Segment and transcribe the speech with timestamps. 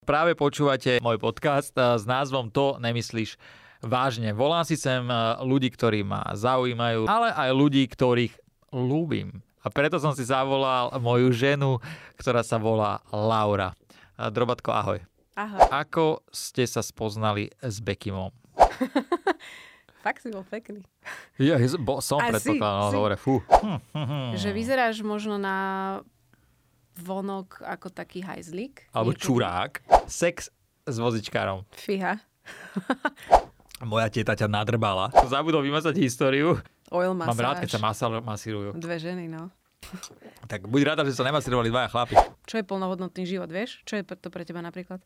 [0.00, 3.36] Práve počúvate môj podcast eh, s názvom To nemyslíš
[3.84, 4.32] vážne.
[4.32, 8.32] Volám si sem eh, ľudí, ktorí ma zaujímajú, ale aj ľudí, ktorých
[8.72, 9.44] ľúbim.
[9.60, 11.84] A preto som si zavolal moju ženu,
[12.16, 13.76] ktorá sa volá Laura.
[14.16, 14.98] Eh, Drobatko, ahoj.
[15.36, 15.60] Ahoj.
[15.68, 18.32] Ako ste sa spoznali s Bekimom?
[20.00, 20.80] Fakt si bol pekný.
[21.36, 21.60] Ja,
[22.00, 23.44] som predpokladal, si- dobre, fú.
[23.92, 25.56] Hm, Že vyzeráš možno na
[26.96, 28.90] vonok ako taký hajzlík.
[28.90, 29.24] Alebo Niekedy.
[29.24, 29.72] čurák.
[30.06, 30.50] Sex
[30.84, 31.62] s vozičkárom.
[31.70, 32.18] Fíha.
[33.80, 35.08] Moja teta ťa nadrbala.
[35.24, 36.60] Zabudol vymazať históriu.
[36.90, 37.40] Oil Mám masáž.
[37.40, 38.76] rád, keď sa masal- masírujú.
[38.76, 39.48] Dve ženy, no.
[40.44, 42.14] Tak buď rada, že sa nemasírovali dvaja chlapi.
[42.44, 43.80] Čo je plnohodnotný život, vieš?
[43.84, 45.00] Čo je to pre teba napríklad?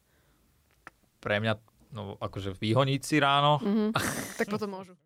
[1.22, 1.54] Pre mňa,
[1.92, 3.62] no akože vyhoniť si ráno.
[3.62, 3.94] Mhm.
[4.34, 4.98] tak potom môžu.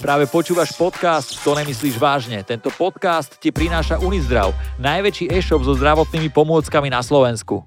[0.00, 2.42] Práve počúvaš podcast To nemyslíš vážne.
[2.42, 4.50] Tento podcast ti prináša Unizdrav,
[4.82, 7.62] najväčší e-shop so zdravotnými pomôckami na Slovensku.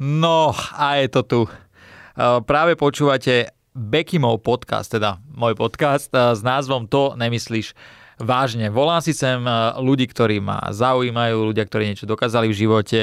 [0.00, 1.40] No a je to tu.
[1.44, 7.76] Uh, Práve počúvate Bekimov podcast, teda môj podcast uh, s názvom To nemyslíš
[8.16, 8.72] vážne.
[8.72, 13.00] Volám si sem uh, ľudí, ktorí ma zaujímajú, ľudia, ktorí niečo dokázali v živote,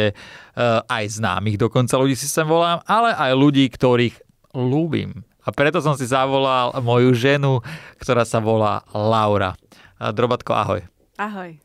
[0.87, 4.15] aj známych dokonca ľudí si sem volám, ale aj ľudí, ktorých
[4.55, 5.26] ľúbim.
[5.47, 7.63] A preto som si zavolal moju ženu,
[8.03, 9.55] ktorá sa volá Laura.
[9.95, 10.83] Drobatko, ahoj.
[11.15, 11.55] Ahoj.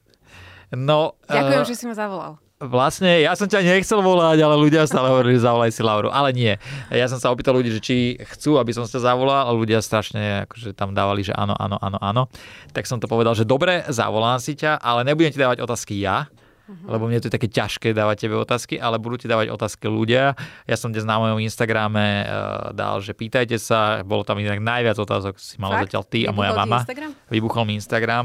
[0.71, 2.39] No, Ďakujem, uh, že si ma zavolal.
[2.63, 6.15] Vlastne, ja som ťa nechcel volať, ale ľudia stále hovorili, že zavolaj si Lauru.
[6.15, 6.55] Ale nie.
[6.95, 10.47] Ja som sa opýtal ľudí, že či chcú, aby som sa zavolal, a ľudia strašne
[10.47, 12.23] akože tam dávali, že áno, áno, áno, áno.
[12.71, 16.31] Tak som to povedal, že dobre, zavolám si ťa, ale nebudem ti dávať otázky ja,
[16.71, 20.39] lebo mne to je také ťažké dávať tebe otázky, ale budú ti dávať otázky ľudia.
[20.65, 24.97] Ja som dnes na mojom Instagrame uh, dal, že pýtajte sa, bolo tam inak najviac
[24.97, 25.91] otázok, si mala Fakt?
[25.91, 26.79] zatiaľ ty a moja Vybuchol mama.
[26.81, 27.11] Instagram?
[27.29, 28.25] Vybuchol mi Instagram,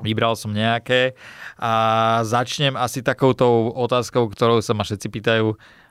[0.00, 1.18] vybral som nejaké
[1.58, 1.72] a
[2.22, 5.46] začnem asi takouto otázkou, ktorou sa ma všetci pýtajú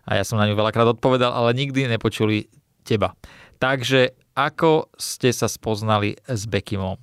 [0.07, 2.47] a ja som na ňu veľakrát odpovedal, ale nikdy nepočuli
[2.87, 3.11] teba.
[3.59, 6.95] Takže ako ste sa spoznali s Bekimom?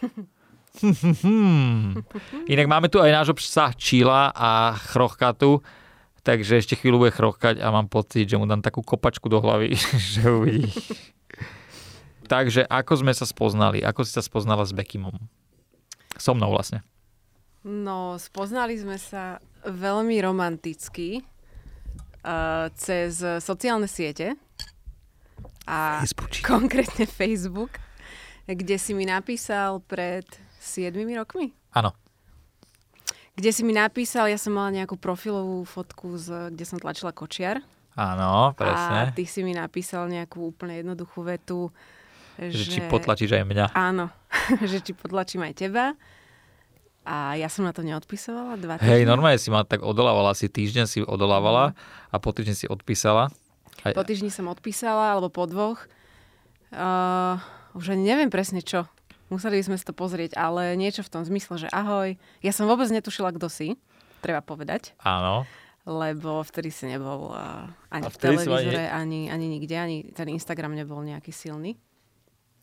[2.52, 5.62] Inak máme tu aj nášho psa Čila a Chrochkatu,
[6.26, 9.78] takže ešte chvíľu bude chrochkať a mám pocit, že mu dám takú kopačku do hlavy,
[10.14, 10.74] že uvidí.
[12.26, 13.84] Takže ako sme sa spoznali?
[13.84, 15.14] Ako si sa spoznala s Bekimom?
[16.18, 16.82] So mnou vlastne.
[17.64, 24.36] No, spoznali sme sa veľmi romanticky uh, cez sociálne siete
[25.64, 26.44] a Faceboočík.
[26.44, 27.80] konkrétne Facebook,
[28.44, 31.52] kde si mi napísal pred 7 rokmi.
[31.70, 31.92] Áno.
[33.34, 37.60] Kde si mi napísal, ja som mala nejakú profilovú fotku, z, kde som tlačila kočiar.
[37.94, 39.00] Áno, A presne.
[39.14, 41.70] ty si mi napísal nejakú úplne jednoduchú vetu,
[42.38, 42.70] Že že...
[42.70, 43.66] či potlačíš aj mňa.
[43.74, 44.10] Áno,
[44.70, 45.94] že či potlačím aj teba.
[47.04, 49.10] A ja som na to neodpisovala dva Hej, týždne.
[49.12, 51.76] normálne si ma tak odolávala, si týždeň si odolávala
[52.08, 53.28] a po týždeň si odpísala.
[53.84, 55.84] A, Po týždni som odpísala, alebo po dvoch.
[56.72, 57.36] Uh,
[57.76, 58.88] už ani neviem presne čo.
[59.32, 62.14] Museli sme si to pozrieť, ale niečo v tom zmysle, že ahoj.
[62.44, 63.80] Ja som vôbec netušila, kto si,
[64.20, 65.48] treba povedať, áno.
[65.88, 70.28] lebo vtedy si nebol uh, ani v si ma televízore, ani, ani nikde, ani ten
[70.28, 71.76] Instagram nebol nejaký silný.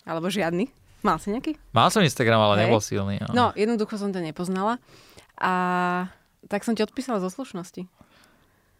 [0.06, 0.70] Alebo žiadny.
[1.02, 1.58] Mal si nejaký?
[1.74, 2.62] Mal som Instagram, ale Hej.
[2.70, 3.18] nebol silný.
[3.26, 3.30] No.
[3.34, 4.78] No, jednoducho som to nepoznala.
[5.42, 5.54] A
[6.46, 7.90] tak som ti odpísala zo slušnosti.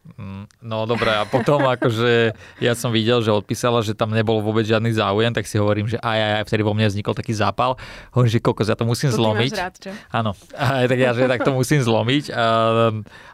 [0.02, 4.66] Mm, No dobre, a potom akože ja som videl, že odpísala, že tam nebol vôbec
[4.66, 7.78] žiadny záujem, tak si hovorím, že aj, aj, aj vtedy vo mne vznikol taký zápal.
[8.10, 9.52] Hovorím, že kokos, ja to musím To zlomiť.
[9.54, 9.92] máš rád, čo?
[10.10, 12.34] Áno, aj tak ja, že tak to musím zlomiť.
[12.34, 12.46] A,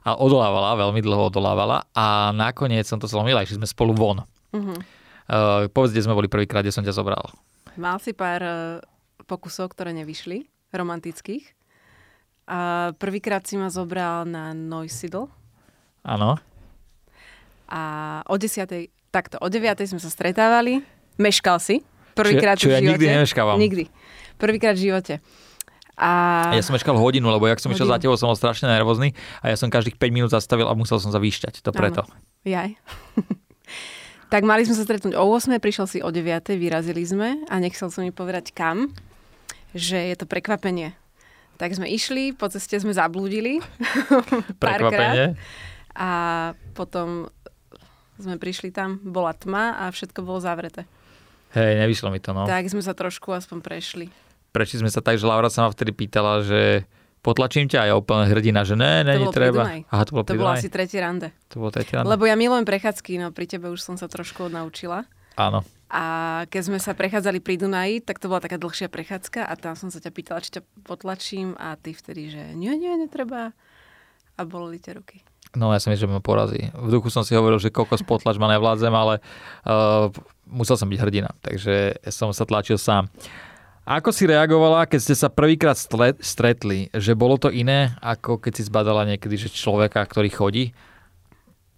[0.03, 4.27] a odolávala, veľmi dlho odolávala a nakoniec som to zlomil, a išli sme spolu von.
[4.51, 4.75] Uh-huh.
[5.27, 7.31] Uh, povedz, kde sme boli prvýkrát, kde som ťa zobral.
[7.79, 8.83] Mal si pár uh,
[9.23, 11.55] pokusov, ktoré nevyšli, romantických.
[12.47, 15.27] A prvýkrát si ma zobral na Noisidl
[16.07, 16.39] Áno.
[17.67, 17.81] A
[18.27, 20.81] o desiatej, takto, o deviatej sme sa stretávali.
[21.19, 21.83] Meškal si.
[22.17, 22.91] Prvýkrát Čo- čo ja v živote.
[22.97, 23.57] nikdy nemeškávam.
[23.61, 23.83] Nikdy.
[24.41, 25.13] Prvýkrát v živote.
[25.97, 28.13] A, ja som meškal hodinu, lebo jak som išiel za Hodinu.
[28.13, 31.09] tebou, som bol strašne nervózny a ja som každých 5 minút zastavil a musel som
[31.09, 31.65] sa vyšťať.
[31.65, 32.05] To preto.
[32.45, 32.77] Jaj.
[34.33, 37.89] tak mali sme sa stretnúť o 8, prišiel si o 9, vyrazili sme a nechcel
[37.89, 38.93] som mi povedať kam,
[39.73, 40.93] že je to prekvapenie.
[41.57, 43.57] Tak sme išli, po ceste sme zablúdili.
[44.61, 45.33] Prekvapenie.
[45.97, 46.09] A
[46.77, 47.33] potom
[48.17, 50.89] sme prišli tam, bola tma a všetko bolo zavreté.
[51.55, 52.43] Hej, nevyšlo mi to, no.
[52.43, 54.05] Tak sme sa trošku aspoň prešli.
[54.51, 56.83] Prečo sme sa tak, že Laura sa ma vtedy pýtala, že
[57.21, 59.63] potlačím ťa a ja úplne hrdina, že ne, není bolo pri treba.
[59.63, 59.81] Dunaj.
[59.91, 61.29] Aha, to bolo To bolo asi tretie rande.
[61.51, 62.07] To bolo tretí rande.
[62.07, 65.07] Lebo ja milujem prechádzky, no pri tebe už som sa trošku odnaučila.
[65.37, 65.61] Áno.
[65.87, 66.03] A
[66.51, 69.87] keď sme sa prechádzali pri Dunaji, tak to bola taká dlhšia prechádzka a tam som
[69.87, 73.55] sa ťa pýtala, či ťa potlačím a ty vtedy, že nie, nie, netreba.
[74.35, 75.23] A boleli tie ruky.
[75.55, 76.73] No ja som myslím, že ma porazí.
[76.75, 79.23] V duchu som si hovoril, že kokos potlač ma nevládzem, ale
[79.63, 80.11] uh,
[80.49, 83.07] musel som byť hrdina, takže som sa tlačil sám.
[83.87, 85.79] Ako si reagovala, keď ste sa prvýkrát
[86.19, 86.91] stretli?
[86.91, 90.65] Že bolo to iné, ako keď si zbadala niekedy, že človeka, ktorý chodí?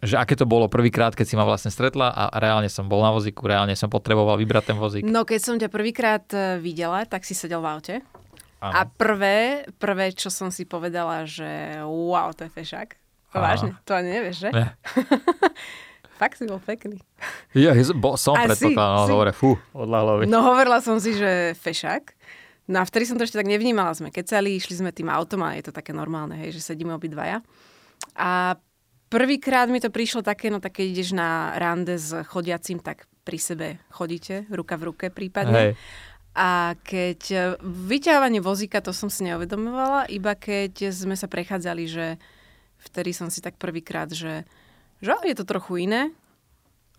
[0.01, 3.13] Že aké to bolo prvýkrát, keď si ma vlastne stretla a reálne som bol na
[3.13, 5.05] vozíku, reálne som potreboval vybrať ten vozík?
[5.05, 7.95] No keď som ťa prvýkrát e, videla, tak si sedel v aute.
[8.57, 8.73] Aha.
[8.73, 13.08] A prvé, prvé, čo som si povedala, že wow, to je fešák.
[13.29, 14.49] Vážne, to ani nevieš, že?
[14.49, 14.73] Ne.
[16.19, 16.99] Fakt si bol pekný.
[17.55, 19.11] Ja, bo, som predpokladal, si...
[19.15, 22.11] dobre, fú, odľahlo No hovorila som si, že fešák.
[22.69, 23.95] No a vtedy som to ešte tak nevnímala.
[23.95, 27.39] Sme kecali, išli sme tým autom a je to také normálne, hej, že sedíme obidvaja.
[28.19, 28.59] A
[29.07, 33.67] prvýkrát mi to prišlo také, no také ideš na rande s chodiacím, tak pri sebe
[33.89, 35.55] chodíte, ruka v ruke prípadne.
[35.55, 35.71] Hej.
[36.37, 42.21] A keď e, vyťahovanie vozíka, to som si neuvedomovala, iba keď sme sa prechádzali, že
[42.79, 44.47] vtedy som si tak prvýkrát, že
[44.99, 46.11] že je to trochu iné,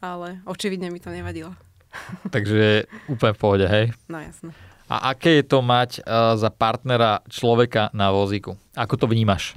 [0.00, 1.52] ale očividne mi to nevadilo.
[2.34, 3.92] Takže úplne v pohode, hej?
[4.08, 4.56] No jasne.
[4.90, 8.58] A aké je to mať uh, za partnera človeka na vozíku?
[8.74, 9.54] Ako to vnímaš?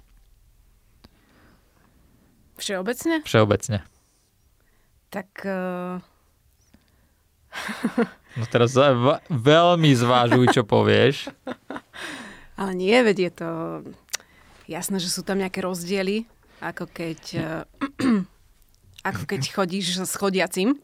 [2.59, 3.25] Všeobecne?
[3.25, 3.81] Všeobecne.
[5.09, 5.29] Tak...
[5.41, 5.97] Uh...
[8.37, 8.77] no teraz
[9.31, 11.33] veľmi zvážuj, čo povieš.
[12.59, 13.49] Ale nie, veď je to...
[14.67, 16.27] Jasné, že sú tam nejaké rozdiely,
[16.63, 17.19] ako keď...
[17.99, 18.23] Uh
[19.03, 20.79] ako keď chodíš s chodiacim.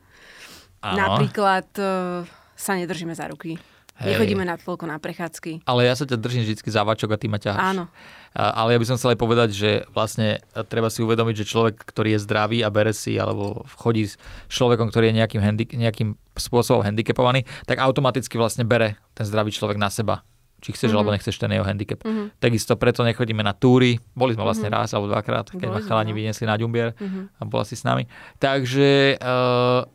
[0.83, 0.95] Áno.
[0.95, 3.55] Napríklad uh, sa nedržíme za ruky.
[3.99, 4.15] Hej.
[4.15, 5.67] Nechodíme na toľko na prechádzky.
[5.67, 7.59] Ale ja sa ťa držím vždy za vačok a ty ma ťaháš.
[7.59, 7.91] Áno.
[8.31, 10.39] Ale ja by som chcel aj povedať, že vlastne
[10.71, 14.15] treba si uvedomiť, že človek, ktorý je zdravý a bere si, alebo chodí s
[14.47, 19.75] človekom, ktorý je nejakým, handi- nejakým spôsobom handicapovaný, tak automaticky vlastne bere ten zdravý človek
[19.75, 20.23] na seba
[20.59, 20.97] či chceš mm-hmm.
[20.99, 22.03] alebo nechceš ten jeho handicap.
[22.03, 22.39] Mm-hmm.
[22.39, 23.97] Takisto preto nechodíme na túry.
[24.13, 24.83] Boli sme vlastne mm-hmm.
[24.83, 26.17] raz alebo dvakrát, keď ma chalani no.
[26.19, 27.39] vyniesli na Ďumbier mm-hmm.
[27.39, 28.05] a bola si s nami.
[28.37, 29.87] Takže uh,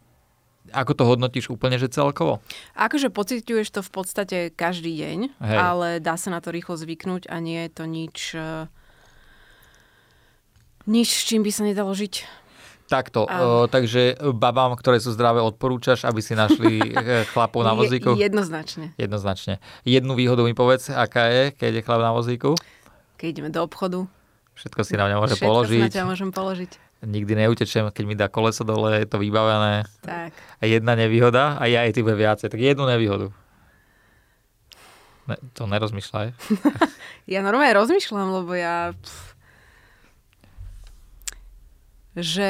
[0.75, 2.43] ako to hodnotíš úplne, že celkovo?
[2.75, 5.59] Akože pociťuješ to v podstate každý deň, Hej.
[5.61, 8.67] ale dá sa na to rýchlo zvyknúť a nie je to nič, uh,
[10.91, 12.44] nič, s čím by sa nedalo žiť.
[12.85, 18.13] Takto, uh, takže babám, ktoré sú zdravé, odporúčaš, aby si našli eh, chlapov na vozíku?
[18.13, 18.93] Je, jednoznačne.
[19.01, 19.57] Jednoznačne.
[19.89, 22.53] Jednu výhodu mi povedz, aká je, keď je chlap na vozíku?
[23.17, 24.05] Keď ideme do obchodu.
[24.53, 25.81] Všetko si na mňa môže Všetko položiť.
[25.89, 26.73] Všetko na môžem položiť.
[27.05, 29.89] Nikdy neutečem, keď mi dá koleso dole, je to vybavené.
[30.05, 30.37] Tak.
[30.61, 32.53] A jedna nevýhoda a ja aj ty bude viacej.
[32.53, 33.33] Tak jednu nevýhodu.
[35.25, 36.37] Ne, to nerozmýšľaj.
[37.33, 38.93] ja normálne rozmýšľam, lebo ja...
[38.93, 39.34] Pff,
[42.15, 42.49] že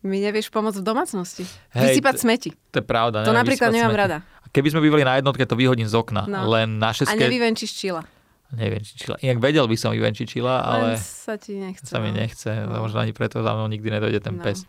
[0.00, 1.44] mi nevieš pomôcť v domácnosti.
[1.76, 2.50] Hej, Vysypať smeti.
[2.72, 3.24] To je pravda.
[3.28, 4.02] To napríklad nemám smeti.
[4.02, 4.18] rada.
[4.50, 6.24] Keby sme bývali na jednotke, to vyhodím z okna.
[6.26, 6.48] No.
[6.50, 7.14] Len na šeske...
[7.14, 8.02] A nevyvenčíš čila.
[8.50, 9.16] Nevenčiť čila.
[9.22, 10.96] Inak vedel by som vyvenčiť čila, ale...
[10.96, 11.86] Len sa ti nechce.
[11.86, 12.18] Sa mi no.
[12.18, 12.50] nechce.
[12.66, 12.82] No.
[12.82, 14.42] Možno ani preto za mnou nikdy nedojde ten no.
[14.42, 14.66] pes.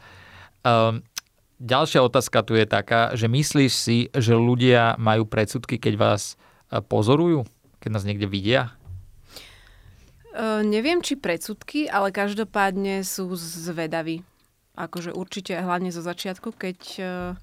[0.62, 1.02] Um,
[1.58, 6.38] ďalšia otázka tu je taká, že myslíš si, že ľudia majú predsudky, keď vás
[6.70, 7.50] e, pozorujú?
[7.82, 8.78] Keď nás niekde vidia?
[10.32, 14.24] Uh, neviem, či predsudky, ale každopádne sú zvedaví.
[14.80, 17.36] Akože určite hlavne zo začiatku, keď, uh,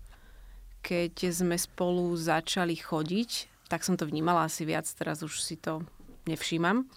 [0.81, 3.31] keď sme spolu začali chodiť,
[3.69, 5.85] tak som to vnímala asi viac, teraz už si to
[6.25, 6.89] nevšímam.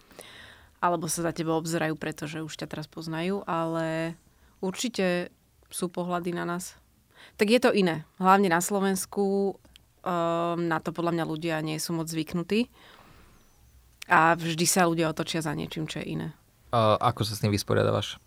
[0.80, 4.16] Alebo sa za teba obzerajú, pretože už ťa teraz poznajú, ale
[4.64, 5.28] určite
[5.68, 6.74] sú pohľady na nás.
[7.36, 8.08] Tak je to iné.
[8.16, 9.54] Hlavne na Slovensku
[10.02, 12.66] um, na to podľa mňa ľudia nie sú moc zvyknutí.
[14.12, 16.28] A vždy sa ľudia otočia za niečím, čo je iné.
[16.68, 18.20] A ako sa s tým vysporiadavaš?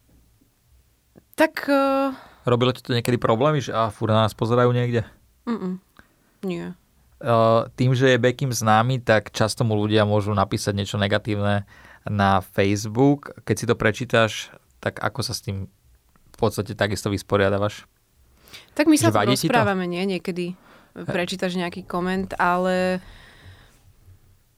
[1.38, 1.70] Tak...
[1.70, 2.18] Uh...
[2.50, 5.06] Robilo ti to niekedy problémy, že a fúr na nás pozerajú niekde?
[5.46, 5.78] Mm-mm.
[6.42, 6.74] Nie.
[7.22, 11.70] Uh, tým, že je Bekim známy, tak často mu ľudia môžu napísať niečo negatívne
[12.06, 13.38] na Facebook.
[13.46, 15.70] Keď si to prečítaš, tak ako sa s tým
[16.34, 17.86] v podstate takisto vysporiadavaš?
[18.74, 20.02] Tak my sa to rozprávame, nie?
[20.06, 20.58] Niekedy
[21.06, 23.02] prečítaš nejaký koment, ale...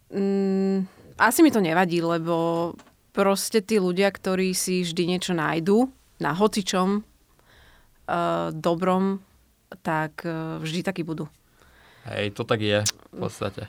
[0.08, 2.74] Mm, asi mi to nevadí, lebo
[3.12, 5.90] proste tí ľudia, ktorí si vždy niečo nájdu
[6.22, 9.22] na hocičom uh, dobrom,
[9.82, 11.26] tak uh, vždy takí budú.
[12.08, 13.68] Hej, to tak je v podstate.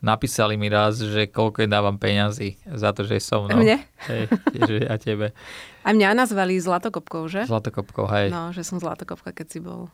[0.00, 3.60] Napísali mi raz, že koľko dávam peňazí za to, že som mnou.
[3.60, 3.84] Mne?
[4.08, 5.36] Hej, že a tebe.
[5.84, 7.44] A mňa nazvali Zlatokopkou, že?
[7.44, 8.32] Zlatokopkou, hej.
[8.32, 9.92] No, že som Zlatokopka, keď si bol.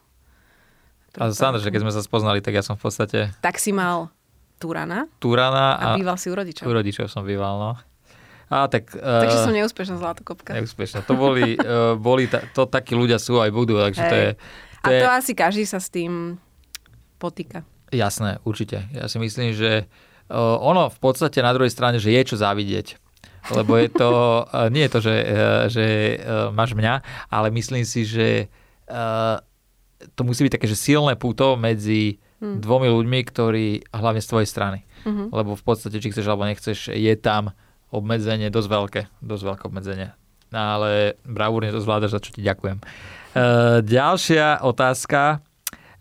[1.19, 3.35] A Sandra, že keď sme sa spoznali, tak ja som v podstate...
[3.43, 4.15] Tak si mal
[4.57, 5.07] Turana.
[5.21, 5.77] Turana.
[5.77, 6.65] A, a býval si u rodičov.
[6.65, 7.73] U rodičov som býval, no.
[8.47, 10.55] A, tak, takže uh, som neúspešná zlatokopka.
[10.55, 11.03] Neúspešná.
[11.05, 14.11] To boli, uh, boli ta, to takí ľudia sú aj budú, takže Hej.
[14.11, 14.31] to je...
[14.87, 15.17] To a to je...
[15.19, 16.39] asi každý sa s tým
[17.19, 17.67] potýka.
[17.91, 18.87] Jasné, určite.
[18.95, 19.91] Ja si myslím, že
[20.31, 23.03] uh, ono v podstate na druhej strane, že je čo závidieť.
[23.55, 24.11] lebo je to,
[24.55, 26.17] eh, nie je to, že, eh, že eh,
[26.51, 26.95] máš mňa,
[27.31, 28.51] ale myslím si, že
[30.15, 32.61] to musí byť také, že silné puto medzi hmm.
[32.63, 34.79] dvomi ľuďmi, ktorí, hlavne z tvojej strany.
[35.07, 35.31] Hmm.
[35.31, 37.55] Lebo v podstate, či chceš alebo nechceš, je tam
[37.95, 40.09] obmedzenie dosť veľké, dosť veľké obmedzenie.
[40.51, 42.79] No, ale bravúrne to zvládaš, za čo ti ďakujem.
[43.37, 45.43] Uh, ďalšia otázka.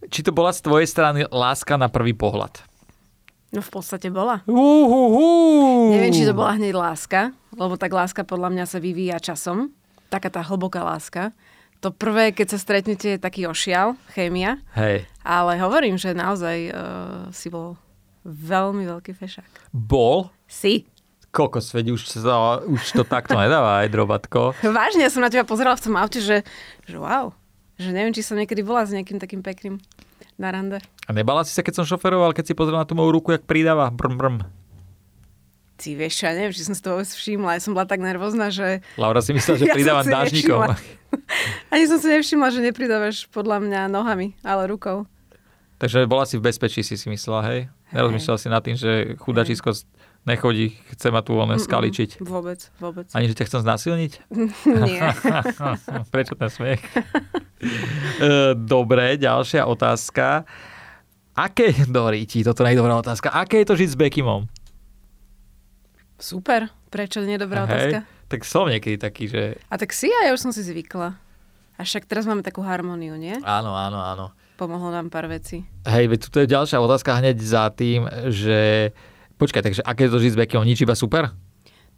[0.06, 2.62] Či to bola z tvojej strany láska na prvý pohľad?
[3.50, 4.46] No v podstate bola.
[4.46, 5.90] Uhuhu.
[5.96, 9.74] Neviem, či to bola hneď láska, lebo tak láska podľa mňa sa vyvíja časom.
[10.12, 11.34] Taká tá hlboká láska.
[11.84, 14.64] To prvé, keď sa stretnete, je taký ošial, chémia.
[14.74, 15.06] Hej.
[15.22, 16.76] Ale hovorím, že naozaj uh,
[17.36, 17.78] si bol
[18.26, 19.76] veľmi veľký fešák.
[19.76, 20.34] Bol?
[20.50, 20.90] Si.
[21.30, 24.56] Kokos, veď už, sa, už to takto nedáva aj drobatko.
[24.64, 26.48] Vážne, ja som na teba pozerala v tom aute, že,
[26.88, 27.36] že wow,
[27.76, 29.76] že neviem, či som niekedy bola s nejakým takým pekným
[30.40, 30.80] na rande.
[31.06, 33.44] A nebala si sa, keď som šoferoval, keď si pozrela na tú moju ruku, jak
[33.44, 33.92] pridáva?
[33.92, 34.38] Brm, brm.
[35.76, 37.60] Ty vieš, ja neviem, či som si to vôbec všimla.
[37.60, 38.80] Ja som bola tak nervózna, že...
[38.96, 40.72] Laura si myslela, že ja pridávam dážnikom.
[41.74, 45.04] Ani som si nevšimla, že nepridávaš podľa mňa nohami, ale rukou.
[45.76, 47.60] Takže bola si v bezpečí, si si myslela, hej?
[47.92, 49.76] Nerozmýšľala si nad tým, že chudačisko
[50.26, 52.24] nechodí, chce ma tu len skaličiť.
[52.24, 53.12] Vôbec, vôbec.
[53.14, 54.12] Ani, že ťa chcem znásilniť?
[54.88, 55.12] Nie.
[56.10, 56.82] Prečo ten smiech?
[58.20, 60.48] E, dobre, ďalšia otázka.
[61.36, 63.28] Aké, Doríti, toto je dobrá otázka.
[63.36, 64.48] Aké je to žiť s Bekimom?
[66.16, 68.08] Super, prečo nie dobrá otázka?
[68.32, 69.60] Tak som niekedy taký, že...
[69.70, 71.14] A tak si a ja už som si zvykla.
[71.76, 73.36] A však teraz máme takú harmóniu, nie?
[73.44, 74.26] Áno, áno, áno.
[74.56, 75.68] Pomohlo nám pár vecí.
[75.84, 78.92] Hej, veď tu je ďalšia otázka hneď za tým, že...
[79.36, 80.64] Počkaj, takže aké je to žiť s Bekimom?
[80.64, 81.36] Nič iba super?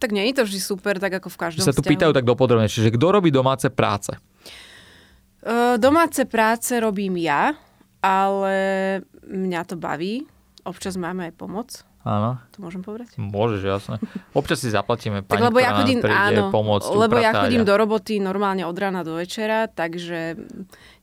[0.02, 1.90] Tak nie je to vždy super, tak ako v každom Sa tu vzťahu.
[1.94, 4.10] pýtajú tak dopodrobne, čiže kto robí domáce práce?
[5.46, 7.54] Uh, domáce práce robím ja,
[8.02, 8.56] ale
[9.22, 10.26] mňa to baví.
[10.66, 11.68] Občas máme aj pomoc.
[12.08, 12.40] Áno.
[12.56, 13.12] To môžem povedať?
[13.20, 13.96] Môžeš, jasne.
[14.32, 18.16] Občas si zaplatíme pani, tak, lebo ja chodím, áno, pomôcť lebo ja chodím do roboty
[18.16, 20.40] normálne od rána do večera, takže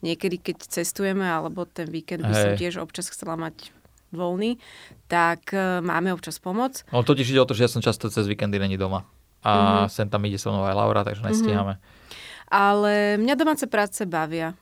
[0.01, 2.41] niekedy, keď cestujeme, alebo ten víkend by hey.
[2.41, 3.69] som tiež občas chcela mať
[4.09, 4.57] voľný,
[5.05, 6.81] tak uh, máme občas pomoc.
[6.89, 9.05] No totiž ide o to, že ja som často cez víkendy není doma.
[9.45, 9.93] A mm-hmm.
[9.93, 11.77] sem tam ide so mnou aj Laura, takže nestíhame.
[11.77, 12.49] Mm-hmm.
[12.49, 14.57] Ale mňa domáce práce bavia.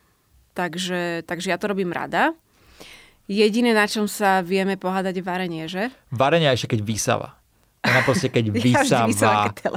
[0.53, 2.35] Takže, takže ja to robím rada.
[3.27, 5.93] Jediné, na čom sa vieme pohádať, je varenie, že?
[6.11, 7.29] Varenie ešte keď vysáva.
[7.83, 9.71] Ona proste keď vysáva, ja vysáva keď,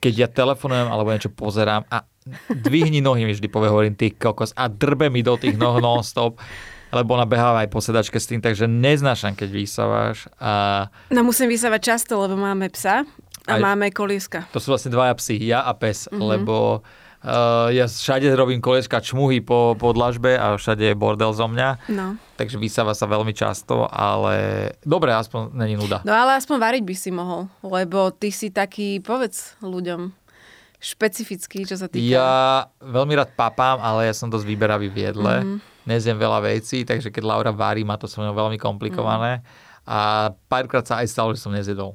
[0.00, 2.04] keď ja telefonujem alebo niečo pozerám a
[2.48, 6.40] dvihni nohy mi vždy povie, hovorím, ty kokos a drbe mi do tých noh non-stop
[6.90, 10.26] lebo ona beháva aj po sedačke s tým, takže neznášam, keď vysávaš.
[10.42, 10.86] A...
[11.14, 13.06] No musím vysávať často, lebo máme psa
[13.46, 14.50] a aj, máme kolieska.
[14.50, 16.18] To sú vlastne dvaja psy, ja a pes, mm-hmm.
[16.18, 16.82] lebo
[17.70, 21.92] ja všade robím kolečka čmuhy po, po dlažbe a všade je bordel zo mňa.
[21.92, 22.16] No.
[22.40, 26.00] Takže vysáva sa veľmi často, ale dobre, aspoň není nuda.
[26.08, 30.16] No ale aspoň variť by si mohol, lebo ty si taký, povedz ľuďom,
[30.80, 32.00] špecifický, čo sa týka...
[32.00, 32.32] Ja
[32.80, 35.34] veľmi rád papám, ale ja som dosť vyberavý v jedle.
[35.44, 35.58] Mm.
[35.84, 39.44] Nezjem veľa vecí, takže keď Laura varí, má to so mnou veľmi komplikované.
[39.44, 39.44] Mm.
[39.84, 39.98] A
[40.48, 41.92] párkrát sa aj stalo, že som nezjedol.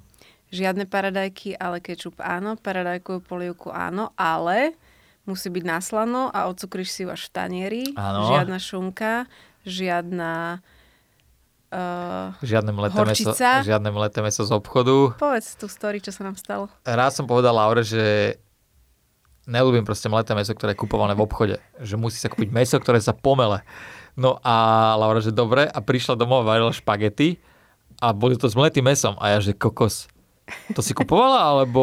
[0.53, 4.77] Žiadne paradajky, ale kečup áno, paradajkovú polievku áno, ale
[5.25, 7.83] musí byť naslano a odsukriš si ju až v tanieri.
[7.97, 8.29] Áno.
[8.29, 9.13] Žiadna šunka,
[9.65, 10.61] žiadna
[11.73, 15.17] uh, žiadne mleté meso, žiadne mleté meso z obchodu.
[15.17, 16.69] Povedz tú story, čo sa nám stalo.
[16.85, 18.37] Raz som povedal Laure, že
[19.49, 21.57] nelúbim proste mleté meso, ktoré je kupované v obchode.
[21.81, 23.61] Že musí sa kúpiť meso, ktoré sa pomele.
[24.17, 25.67] No a Laura, že dobre.
[25.67, 27.37] A prišla domov a varila špagety
[27.99, 29.13] a boli to s mletým mesom.
[29.19, 30.07] A ja, že kokos.
[30.77, 31.81] To si kupovala, alebo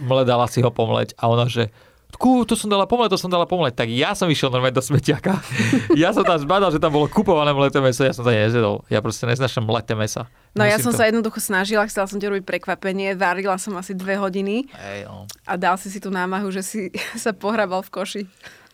[0.00, 1.12] mledala si ho pomleť?
[1.20, 1.68] A ona, že
[2.16, 3.84] Kú, to som dala pomleť, to som dala pomleť.
[3.84, 5.44] Tak ja som išiel normálne do smetiaka.
[6.02, 8.82] ja som tam zbadal, že tam bolo kupované mleté meso, ja som to nezjedol.
[8.88, 10.26] Ja proste neznašam mleté mesa.
[10.56, 10.98] No Musím ja som to...
[10.98, 15.28] sa jednoducho snažila, chcela som ti robiť prekvapenie, varila som asi dve hodiny Ej, no.
[15.44, 16.80] a dal si si tú námahu, že si
[17.22, 18.22] sa pohrabal v koši.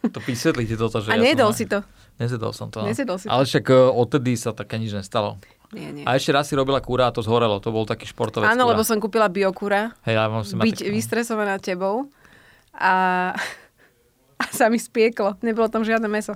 [0.05, 1.59] To vysvetlíte toto, že A ja nedol som...
[1.59, 1.81] si to.
[2.15, 2.85] Nezjedol som to.
[2.85, 2.87] No.
[2.87, 3.33] Nezjedol si to.
[3.35, 5.41] Ale však e, odtedy sa také nič nestalo.
[5.75, 6.05] Nie, nie.
[6.07, 7.59] A ešte raz si robila kúra a to zhorelo.
[7.59, 8.71] To bol taký športovec Áno, kúra.
[8.77, 9.91] lebo som kúpila biokúra.
[10.07, 10.93] Hej, ja musím byť mať...
[10.95, 12.07] vystresovaná tebou.
[12.79, 13.33] A
[14.39, 15.39] a sa mi spieklo.
[15.41, 16.35] Nebolo tam žiadne meso.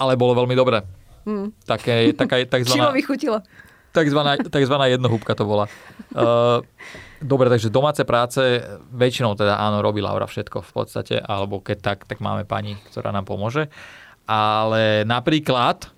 [0.00, 0.80] Ale bolo veľmi dobré.
[1.28, 1.52] Mm.
[1.66, 3.38] Také, taká, takzvaná, Čivo vychutilo.
[3.90, 5.66] Takzvaná, takzvaná jednohúbka to bola.
[6.14, 6.62] Uh,
[7.32, 8.62] dobre, takže domáce práce
[8.94, 13.10] väčšinou teda áno, robí Laura všetko v podstate, alebo keď tak, tak máme pani, ktorá
[13.10, 13.68] nám pomôže.
[14.30, 15.90] Ale napríklad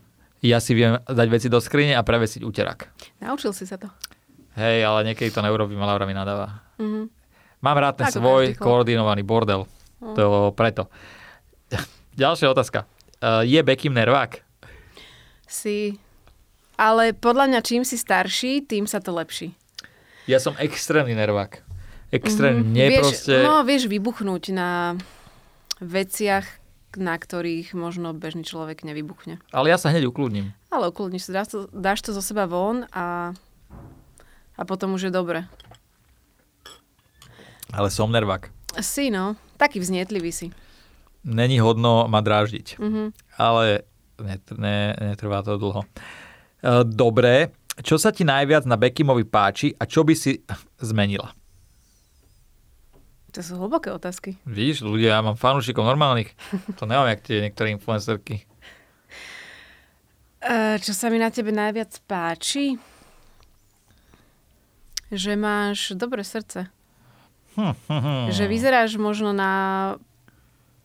[0.42, 2.90] ja si viem dať veci do skrine a prevesiť úterak.
[3.22, 3.86] Naučil si sa to.
[4.58, 6.64] Hej, ale niekedy to neurobím a Laura mi nadáva.
[6.76, 7.04] Mm-hmm.
[7.62, 9.68] Mám rád ten svoj koordinovaný bordel.
[10.02, 10.18] Mm.
[10.18, 10.90] To preto.
[12.18, 12.90] Ďalšia otázka.
[13.22, 14.42] Uh, je Bekim nervák?
[15.46, 15.94] Si.
[16.74, 19.54] Ale podľa mňa čím si starší, tým sa to lepší.
[20.26, 21.62] Ja som extrémny nervák.
[22.12, 22.74] extrémne Mhm.
[22.76, 23.34] nie vieš, proste...
[23.40, 25.00] No, vieš vybuchnúť na
[25.80, 26.44] veciach,
[26.92, 29.40] na ktorých možno bežný človek nevybuchne.
[29.48, 30.52] Ale ja sa hneď ukludním.
[30.68, 33.32] Ale ukludníš sa, dáš to, dáš to zo seba von a,
[34.60, 35.48] a potom už je dobre.
[37.72, 38.52] Ale som nervák.
[38.84, 39.40] Si, no.
[39.56, 40.46] Taký vznietlivý si.
[41.22, 42.78] Není hodno ma dráždiť.
[42.82, 43.02] Mhm.
[43.38, 43.86] Ale
[44.18, 45.82] netr- ne, netrvá to dlho.
[45.82, 45.88] E,
[46.82, 50.42] Dobre, čo sa ti najviac na Beckimovi páči a čo by si
[50.82, 51.30] zmenila?
[53.32, 54.36] To sú hlboké otázky.
[54.44, 56.36] Vidíš, ľudia, ja mám fanúšikov normálnych.
[56.78, 58.44] To nemám, jak tie niektoré influencerky.
[60.42, 62.76] E, čo sa mi na tebe najviac páči?
[65.08, 66.68] Že máš dobré srdce.
[67.52, 68.24] Hm, hm, hm.
[68.30, 69.52] Že vyzeráš možno na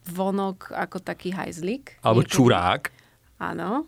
[0.07, 1.99] vonok ako taký hajzlik.
[1.99, 2.33] Alebo Niekedy.
[2.33, 2.81] čurák.
[3.37, 3.85] Áno.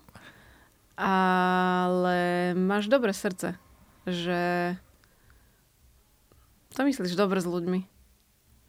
[0.96, 2.18] Ale
[2.54, 3.56] máš dobré srdce.
[4.04, 4.40] Že
[6.70, 7.80] to myslíš dobre s ľuďmi.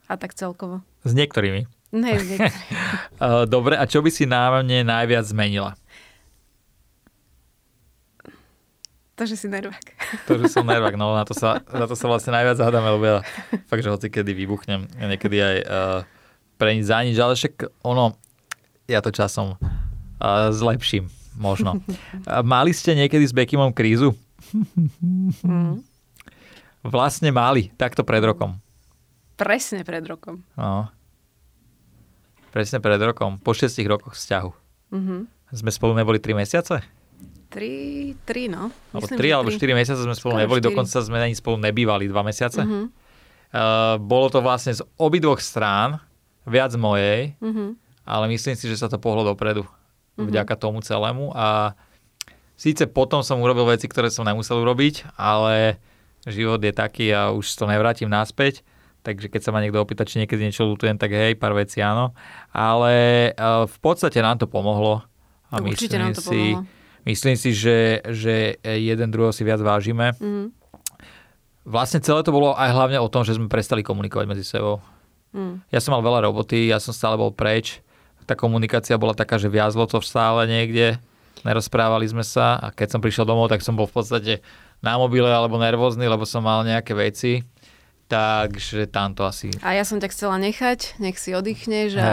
[0.07, 0.79] A tak celkovo.
[1.03, 1.67] S niektorými.
[1.91, 2.67] Ne, s niektorými.
[3.19, 5.75] E, Dobre, a čo by si na mne najviac zmenila?
[9.21, 9.85] To, že si nervák.
[10.25, 13.05] To, že som nervák, no na to sa, na to sa vlastne najviac hádame, lebo
[13.05, 13.17] ja
[13.69, 15.99] fakt, že hoci kedy vybuchnem, ja niekedy aj uh,
[16.57, 18.17] pre nič za nič, ale však ono,
[18.89, 21.05] ja to časom uh, zlepším,
[21.37, 21.77] možno.
[22.57, 24.17] Mali ste niekedy s Beckymom krízu?
[25.45, 25.85] Mm.
[26.81, 28.57] Vlastne mali, takto pred rokom.
[29.37, 30.41] Presne pred rokom.
[30.57, 30.89] No.
[32.49, 34.49] Presne pred rokom, po 6 rokoch vzťahu.
[34.97, 35.15] Mhm.
[35.51, 36.81] Sme spolu neboli 3 mesiace?
[37.51, 37.71] Tri,
[38.23, 38.71] tri, no.
[38.89, 39.49] Alebo Myslím, 3 že alebo.
[39.51, 40.69] 4 mesiace sme spolu Skoro neboli, štyri.
[40.71, 42.61] dokonca sme ani spolu nebývali 2 mesiace.
[42.63, 42.79] Mhm.
[43.51, 45.99] Uh, bolo to vlastne z obidvoch strán,
[46.47, 47.75] viac mojej, Mhm.
[48.01, 49.67] ale myslím si, že sa to pohlo dopredu
[50.15, 51.73] vďaka tomu celému a
[52.55, 55.81] síce potom som urobil veci, ktoré som nemusel urobiť, ale
[56.23, 58.61] život je taký a už to nevrátim naspäť,
[59.01, 62.13] takže keď sa ma niekto opýta, či niekedy niečo lutujem, tak hej, pár vecí áno,
[62.49, 62.93] ale
[63.33, 65.01] uh, v podstate nám to pomohlo
[65.49, 66.80] a určite myslím nám to si, pomohlo.
[67.05, 70.13] Myslím si, že, že jeden druhého si viac vážime.
[70.17, 70.53] Mhm.
[71.61, 74.81] Vlastne celé to bolo aj hlavne o tom, že sme prestali komunikovať medzi sebou.
[75.31, 75.69] Mhm.
[75.71, 77.79] Ja som mal veľa roboty, ja som stále bol preč.
[78.25, 80.97] Tá komunikácia bola taká, že viazlo to stále niekde.
[81.41, 84.33] Nerozprávali sme sa a keď som prišiel domov, tak som bol v podstate
[84.81, 87.41] na mobile alebo nervózny, lebo som mal nejaké veci.
[88.11, 89.47] Takže tam to asi...
[89.63, 92.09] A ja som ťa chcela nechať, nech si oddychneš a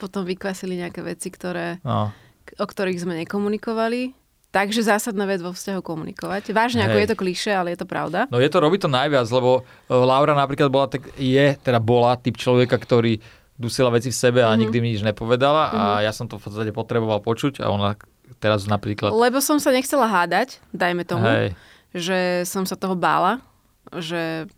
[0.00, 2.08] potom vykvasili nejaké veci, ktoré, No,
[2.54, 4.14] o ktorých sme nekomunikovali.
[4.48, 6.48] Takže zásadná vec vo vzťahu komunikovať.
[6.50, 7.02] Vážne, ako Hej.
[7.02, 8.24] je to kliše, ale je to pravda.
[8.26, 12.14] no je to, robí to najviac, lebo e, Laura napríklad bola, tak, je, teda bola
[12.14, 13.20] typ človeka, ktorý
[13.54, 14.58] dusila veci v sebe a Mhm.
[14.58, 18.00] nikdy mi nič nepovedala a ja som to v podstate potreboval počuť a ona
[18.34, 19.10] teraz napríklad...
[19.10, 21.52] Lebo som sa nechcela hádať, dajme tomu, Hej,
[21.92, 23.44] že som sa toho bála,
[23.90, 24.48] že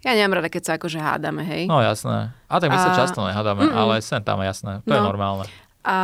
[0.00, 1.62] ja nemám rada, keď sa akože hádame, hej.
[1.66, 2.32] no jasné.
[2.46, 3.76] A tak my sa A- často nehádame, Mm-mm.
[3.76, 5.04] ale sem tam jasné, to je No.
[5.06, 5.44] normálne.
[5.82, 5.98] A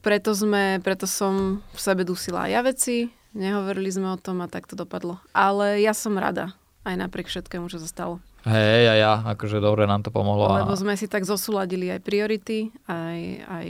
[0.00, 2.96] preto sme, preto som v sebe dusila aj ja veci,
[3.32, 5.18] nehovorili sme o tom a tak to dopadlo.
[5.32, 8.22] Ale ja som rada, aj napriek všetkému, čo sa stalo.
[8.42, 10.46] Hej, a ja, akože dobre nám to pomohlo.
[10.46, 13.66] A, Lebo sme si tak zosúladili aj priority, aj, aj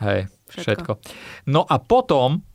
[0.00, 0.62] hej, všetko.
[0.62, 0.92] všetko.
[1.48, 2.46] No a potom,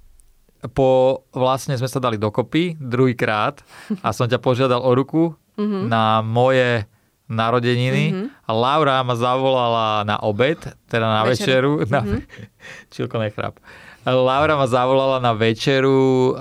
[0.72, 0.90] po,
[1.30, 3.60] vlastne sme sa dali dokopy druhýkrát
[4.00, 5.92] a som ťa požiadal o ruku Mhm.
[5.92, 6.88] na moje
[7.30, 8.26] narodeniny Mhm.
[8.42, 11.78] a Laura ma zavolala na obed, teda na večeru.
[11.78, 11.88] Večeru.
[11.88, 12.20] Na, Mhm.
[12.92, 13.62] Čilko nechráp.
[14.02, 15.94] Laura ma zavolala na večeru
[16.32, 16.40] uh,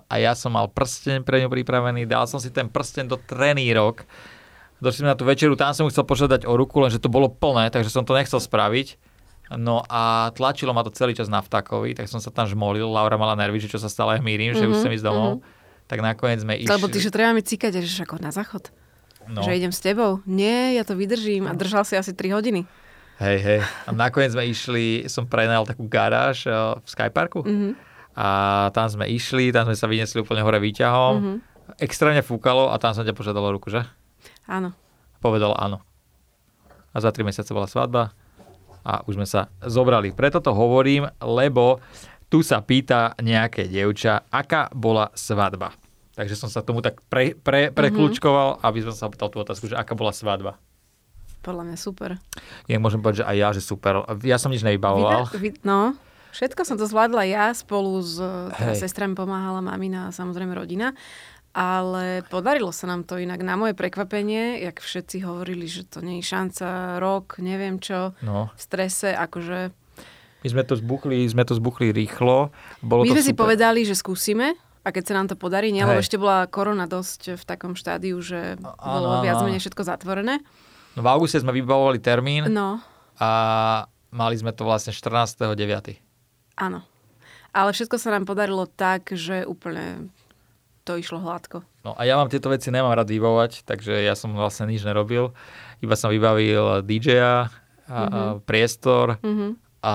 [0.00, 4.06] a ja som mal prsteň pre ňu pripravený, dal som si ten prsteň do trenírok.
[4.78, 7.26] Došli sme na tú večeru, tam som mu chcel požiadať o ruku, lenže to bolo
[7.26, 8.94] plné, takže som to nechcel spraviť.
[9.50, 12.86] No a tlačilo ma to celý čas na vtákovi, tak som sa tam žmolil.
[12.86, 15.42] Laura mala nervy, že čo sa stále hmírim, že už Mhm, chcem ísť domov.
[15.88, 16.68] Tak nakoniec sme išli.
[16.68, 18.68] Lebo ty, že treba mi cikať, že ako na záchod.
[19.28, 19.44] No.
[19.44, 20.24] Že idem s tebou.
[20.24, 21.46] Nie, ja to vydržím.
[21.46, 22.64] A držal si asi 3 hodiny.
[23.18, 23.60] Hej, hej.
[23.86, 27.42] A nakoniec sme išli, som prenajal takú garáž uh, v Skyparku.
[27.44, 27.70] Mhm.
[28.18, 28.28] A
[28.74, 31.14] tam sme išli, tam sme sa vyniesli úplne hore výťahom.
[31.18, 31.34] Mhm.
[31.78, 33.84] Extrémne fúkalo a tam som ťa požiadal o ruku, že?
[34.48, 34.72] Áno.
[35.20, 35.84] Povedal áno.
[36.90, 38.16] A za 3 mesiace bola svadba
[38.88, 40.16] a už sme sa zobrali.
[40.16, 41.82] Preto to hovorím, lebo
[42.32, 45.76] tu sa pýta nejaké dievča, aká bola svadba.
[46.18, 49.78] Takže som sa tomu tak pre, pre, prekľúčkoval, aby som sa opýtal tú otázku, že
[49.78, 50.58] aká bola svadba.
[51.46, 52.18] Podľa mňa super.
[52.66, 54.02] Ja môžem povedať, že aj ja, že super.
[54.26, 55.30] Ja som nič nevybavoval.
[55.38, 55.94] Vy- no,
[56.34, 58.82] všetko som to zvládla ja spolu s teda Hej.
[58.82, 60.98] sestrami pomáhala mamina a samozrejme rodina.
[61.54, 63.38] Ale podarilo sa nám to inak.
[63.40, 68.50] Na moje prekvapenie, jak všetci hovorili, že to nie je šanca, rok, neviem čo, No.
[68.52, 69.70] v strese, akože...
[70.38, 72.50] My sme to zbuchli, sme to zbuchli rýchlo.
[72.78, 73.42] Bolo My to sme si super.
[73.46, 74.54] povedali, že skúsime
[74.88, 78.16] a keď sa nám to podarí, nie, lebo ešte bola korona dosť v takom štádiu,
[78.18, 80.40] že bolo áno, viac menej všetko zatvorené.
[80.96, 82.80] No, v auguste sme vybavovali termín No,
[83.20, 83.28] a
[84.08, 85.52] mali sme to vlastne 14.9.
[86.56, 86.80] áno.
[87.48, 90.12] Ale všetko sa nám podarilo tak, že úplne
[90.84, 91.64] to išlo hladko.
[91.80, 95.32] No a ja vám tieto veci nemám rád vybavovať, takže ja som vlastne nič nerobil.
[95.80, 97.40] Iba som vybavil DJ-a, a,
[97.88, 98.00] a
[98.40, 99.56] priestor Mhm.
[99.80, 99.94] a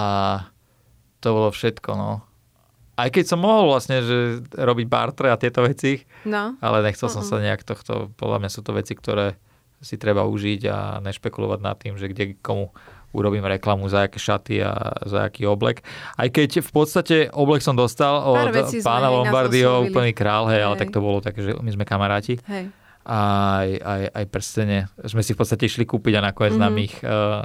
[1.18, 2.12] to bolo všetko, no.
[2.94, 4.18] Aj keď som mohol vlastne že
[4.52, 8.62] robiť bartre a tieto veci, No, ale nechcel som sa nejak tohto, podľa mňa sú
[8.62, 9.36] to veci, ktoré
[9.80, 12.72] si treba užiť a nešpekulovať nad tým, že kde komu
[13.12, 15.84] urobím reklamu za aké šaty a za aký oblek.
[16.16, 20.82] Aj keď v podstate oblek som dostal od pána Lombardio, úplný král, hej, ale Hej.
[20.82, 22.42] tak to bolo také, že my sme kamaráti.
[22.44, 22.74] hej.
[23.04, 23.20] A
[23.60, 26.62] aj, aj, aj prstene sme si v podstate išli kúpiť a nakoniec Mhm.
[26.62, 27.44] nám ich uh,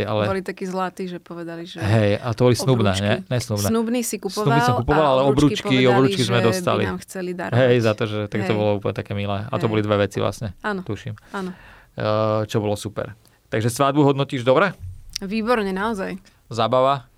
[0.00, 0.24] tie, ale...
[0.24, 1.76] Boli takí zlatí, že povedali, že...
[1.76, 2.92] Hej, a to boli snubné?
[3.28, 3.68] Ne, snubné.
[3.68, 6.88] Snubný si kupoval, Snubný som kupoval, ale povedali, obrúčky sme dostali.
[6.88, 7.60] By nám chceli darovať.
[7.60, 8.58] Hej, za to, že tak to Hej.
[8.58, 9.44] bolo úplne také milé.
[9.44, 9.72] A to Hej.
[9.76, 11.12] boli dve veci vlastne, Áno, tuším.
[11.36, 11.52] áno.
[12.00, 13.12] Uh, čo bolo super.
[13.52, 14.72] Takže svadbu hodnotíš dobre?
[15.20, 16.16] Výborne, naozaj.
[16.48, 17.10] Zábava?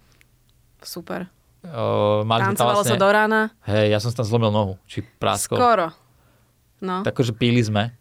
[0.82, 1.30] Super.
[1.62, 2.98] Uh, Tancovalo vlastne...
[2.98, 3.54] sa do rána.
[3.62, 5.60] Hej, ja som tam zlomil nohu, či práskol.
[5.60, 5.94] Skoro.
[6.82, 7.06] No.
[7.06, 7.94] Tak akože píli sme.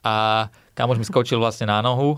[0.00, 2.16] A kamož mi skočil vlastne na nohu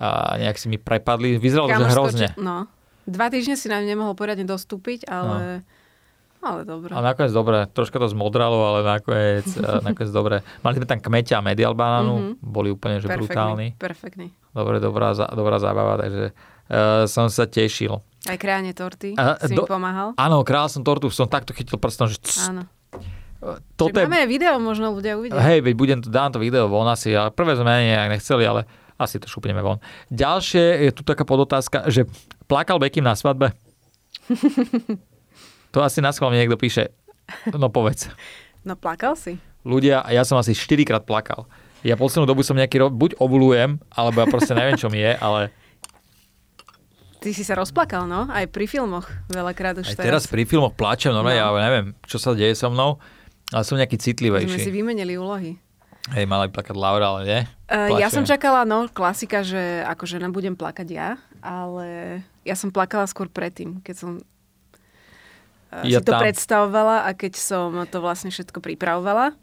[0.00, 1.36] a nejak si mi prepadli.
[1.36, 2.28] Vyzeralo, že Kamoš hrozne.
[2.28, 2.56] skočil- No.
[3.02, 5.60] Dva týždne si nám nemohol poriadne dostúpiť, ale...
[6.40, 6.88] Ale dobre.
[6.88, 10.36] A nakoniec dobre, troška to zmodralo, ale nakoniec, eh, nakoniec dobre.
[10.58, 12.32] Mali sme tam kmeťa a medial banánu, Mhm.
[12.40, 13.76] boli úplne že brutálni.
[13.76, 14.32] Perfektný.
[14.50, 18.00] Dobre, dobrá, dobrá zábava, takže uh, som sa tešil.
[18.22, 20.16] Aj krájanie torty A- si do- mi pomáhal.
[20.16, 22.64] Áno, král som tortu, som takto chytil prstom, že cs, Áno.
[23.74, 24.06] toto Čiže je...
[24.06, 25.36] máme video, možno ľudia uvidia.
[25.38, 28.64] Hej, veď budem to, dám to video von asi, ale prvé sme nejak nechceli, ale
[29.00, 29.80] asi to šupneme von.
[30.08, 32.04] Ďalšie je tu taká podotázka, že
[32.44, 33.56] plakal Bekim na svadbe?
[35.72, 36.92] to asi na schvál mi niekto píše.
[37.48, 38.10] No povedz.
[38.60, 39.40] No plakal si.
[39.62, 41.48] Ľudia, ja som asi 4 krát plakal.
[41.80, 45.12] Ja poslednú dobu som nejaký, ro- buď ovulujem, alebo ja proste neviem, čo mi je,
[45.14, 45.48] ale
[47.16, 48.24] Ty si sa rozplakal, no?
[48.26, 51.28] Aj pri filmoch veľakrát už aj teraz pri filmoch plačem, no, No.
[51.28, 52.96] ja neviem, čo sa deje so mnou,
[53.48, 54.68] ale som nejaký Sme si citlivejší.
[54.70, 55.60] vymenili úlohy.
[56.08, 57.40] Hej, mala by plakať Laura, ale nie.
[57.68, 62.72] Uh, ja som čakala, no, klasika, že ako žena budem plakať ja, ale ja som
[62.72, 66.24] plakala skôr predtým, keď som uh, Ja si to tam.
[66.24, 69.36] predstavovala a keď som to vlastne všetko pripravovala,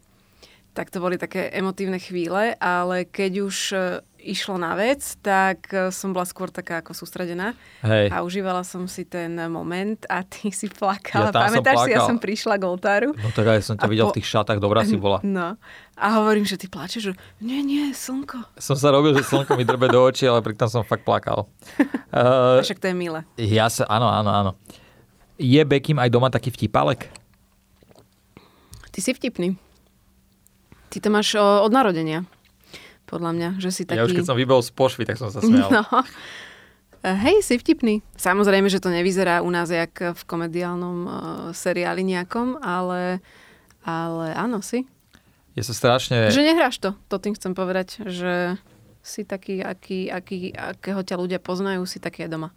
[0.74, 5.88] tak to boli také emotívne chvíle, ale keď už uh, išlo na vec, tak uh,
[5.88, 8.10] som bola skôr taká ako sústredená Hej.
[8.10, 11.30] a užívala som si ten moment a ty si plakala.
[11.30, 12.08] Ja Pamätáš si, ja plakal.
[12.10, 14.82] som prišla k oltáru No tak aj som ťa videl po- v tých šatách, dobrá
[14.82, 15.22] si bola.
[15.22, 15.54] No.
[15.94, 18.42] A hovorím, že ty plačeš, že nie, nie, slnko.
[18.58, 21.46] Som sa robil, že slnko mi drbe do očí, ale pritom som fakt plakal.
[22.08, 23.20] Uh, však to je milé.
[23.36, 24.50] ja sa, áno, áno, áno.
[25.36, 27.12] Je Bekim aj doma taký vtipálek?
[28.88, 29.60] Ty si vtipný.
[30.88, 32.24] Ty to máš o, od narodenia.
[33.08, 33.98] Podľa mňa, že si taký...
[33.98, 35.72] Ja už keď som vybol z pošvy, tak som sa smial.
[35.72, 35.82] No.
[37.00, 38.04] E, Hej, si vtipný.
[38.20, 41.12] Samozrejme, že to nevyzerá u nás jak v komediálnom uh,
[41.56, 43.24] seriáli nejakom, ale,
[43.80, 44.84] ale áno, si.
[45.56, 46.28] Je sa strašne...
[46.28, 48.60] Že nehráš to, to tým chcem povedať, že
[49.00, 52.48] si taký, aký, aký, akého ťa ľudia poznajú, si taký aj doma.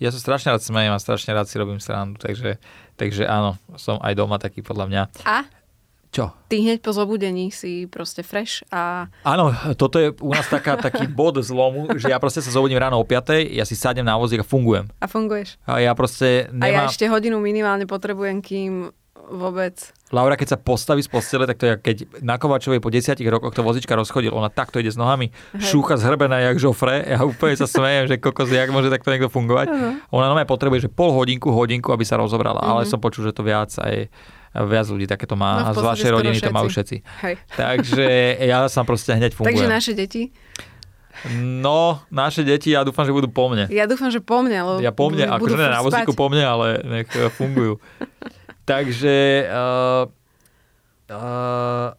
[0.00, 2.58] Ja sa strašne rád smejem a strašne rád si robím srandu, takže,
[2.98, 5.02] takže áno, som aj doma taký podľa mňa.
[5.22, 5.46] A
[6.12, 6.28] Čo?
[6.46, 11.08] ty hneď po zobudení si proste fresh a Áno, toto je u nás taká, taký
[11.08, 14.44] bod zlomu, že ja proste sa zobudím ráno o 5, ja si sadnem na vozík
[14.44, 14.92] a fungujem.
[15.00, 15.56] a funguješ.
[15.64, 16.92] A ja proste A ja nemám...
[16.92, 18.92] ešte hodinu minimálne potrebujem, kým
[19.32, 19.80] vôbec...
[20.12, 23.56] Laura, keď sa postaví z postele, tak to je, keď na Kovačovej po desiatich rokoch
[23.56, 25.72] to vozička rozchodil, ona takto ide s nohami, Hej.
[25.72, 29.72] šúcha zhrbená jak žofre, ja úplne sa smejem, že kokos, jak môže takto niekto fungovať.
[30.12, 33.40] Ona normálne potrebuje, že pol hodinku, hodinku, aby sa rozobrala, ale som počul, že to
[33.40, 34.12] viac aj
[34.52, 35.64] viac ľudí takéto má.
[35.64, 36.96] No, a z vašej rodiny to majú všetci.
[37.00, 37.24] všetci.
[37.24, 37.34] Hej.
[37.56, 38.06] Takže
[38.52, 39.70] ja sa proste hneď Takže fungujem.
[39.72, 40.28] naše deti,
[41.38, 43.70] No, naše deti, ja dúfam, že budú po mne.
[43.70, 46.42] ja dúfam, že po mne, lebo Ja po mne, akože ne na vozíku po mne,
[46.42, 47.78] ale nech eh, fungujú.
[48.70, 50.04] Takže uh,
[51.12, 51.94] uh,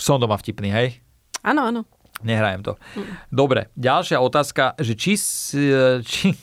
[0.00, 0.98] som doma vtipný, hej?
[1.46, 1.80] Áno, áno.
[2.20, 2.72] Nehrajem to.
[3.32, 5.14] Dobre, ďalšia otázka, že či...
[6.04, 6.36] či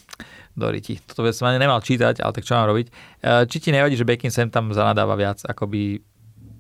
[0.58, 2.88] Dori ti, toto by som ani nemal čítať, ale tak čo mám robiť?
[3.22, 6.02] Eh, Či ti nevadí, že Bekin sem tam zanadáva viac, ako by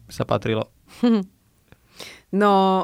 [0.07, 0.69] sa patrilo?
[2.27, 2.83] No,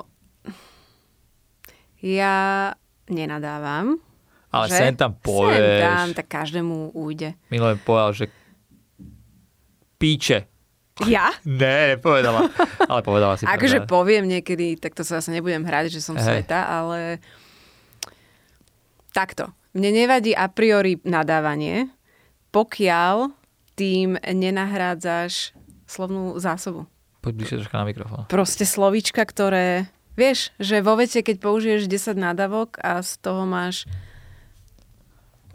[2.00, 2.72] ja
[3.06, 4.00] nenadávam.
[4.48, 4.80] Ale že?
[4.80, 5.82] sem tam Sem povieš.
[5.82, 7.36] tam, tak každému ujde.
[7.50, 8.26] Minulé povedal, že
[9.98, 10.48] píče.
[11.04, 11.34] Ja?
[11.44, 12.48] Ne, nepovedala.
[12.80, 13.44] Ale povedala si.
[13.50, 16.24] Akože poviem niekedy, tak to sa zase nebudem hrať, že som Hej.
[16.46, 17.20] sveta, ale
[19.12, 19.52] takto.
[19.74, 21.90] Mne nevadí a priori nadávanie,
[22.54, 23.34] pokiaľ
[23.74, 25.58] tým nenahrádzaš
[25.90, 26.86] slovnú zásobu.
[27.26, 28.24] Poď bližšie troška na mikrofón.
[28.30, 29.90] Proste slovíčka, ktoré...
[30.14, 33.90] Vieš, že vo vete, keď použiješ 10 nádavok a z toho máš...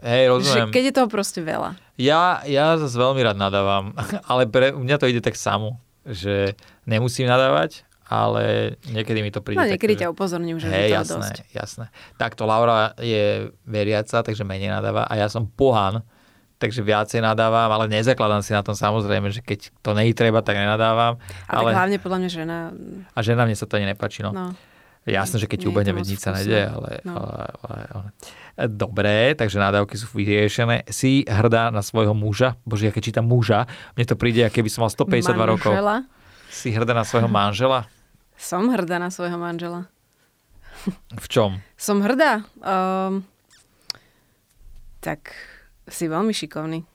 [0.02, 0.70] Hej, Že rozumiem.
[0.74, 1.78] keď je toho proste veľa.
[1.94, 3.94] Ja, ja zase veľmi rád nadávam,
[4.30, 9.54] ale pre mňa to ide tak samo, že nemusím nadávať, ale niekedy mi to príde
[9.54, 11.36] No tak, niekedy že- ťa upozorním, že Hej, to jasné, dosť.
[11.52, 11.84] jasné.
[12.16, 13.24] Takto Laura je
[13.62, 16.00] veriaca, takže menej nadáva a ja som pohan,
[16.56, 20.56] takže viacej nadávam, ale nezakladám si na tom samozrejme, že keď to nej treba, tak
[20.56, 21.20] nenadávam.
[21.46, 22.56] A ale, tak hlavne podľa mňa žena...
[23.08, 24.32] A žena mne sa to ani nepáči, no.
[24.32, 24.56] No.
[25.04, 27.16] Jasné, že keď je ubehne, nič sa nedie, ale, No.
[27.16, 28.08] ale, ale, ale...
[28.66, 30.84] Dobre, takže nádavky sú vyriešené.
[30.86, 32.58] Si hrdá na svojho muža?
[32.62, 35.72] Bože, ja keď čítam muža, mne to príde, ako keby som mal 152 rokov.
[35.72, 35.96] Manžela.
[36.50, 37.86] Si hrdá na svojho manžela?
[38.38, 39.90] Som hrdá na svojho manžela.
[41.10, 41.58] V čom?
[41.74, 42.46] Som hrdá.
[42.62, 43.26] Um,
[45.02, 45.34] tak
[45.90, 46.86] si veľmi šikovný.
[46.86, 46.88] Hm.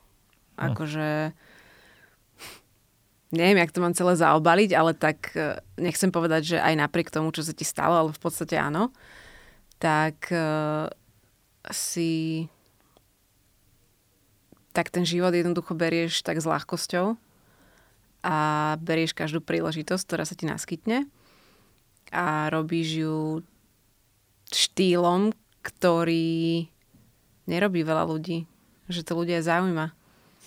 [0.56, 1.08] Akože...
[3.34, 7.34] Neviem, jak to mám celé zaobaliť, ale tak eh, nechcem povedať, že aj napriek tomu,
[7.34, 8.94] čo sa ti stalo, ale v podstate áno,
[9.82, 10.86] tak uh,
[11.74, 12.46] si
[14.70, 17.18] tak ten život jednoducho berieš tak s ľahkosťou
[18.22, 18.38] a
[18.80, 21.10] berieš každú príležitosť, ktorá sa ti naskytne
[22.14, 23.18] a robíš ju
[24.48, 26.70] štýlom, ktorý
[27.44, 28.46] nerobí veľa ľudí.
[28.86, 29.90] Že to ľudia zaujíma.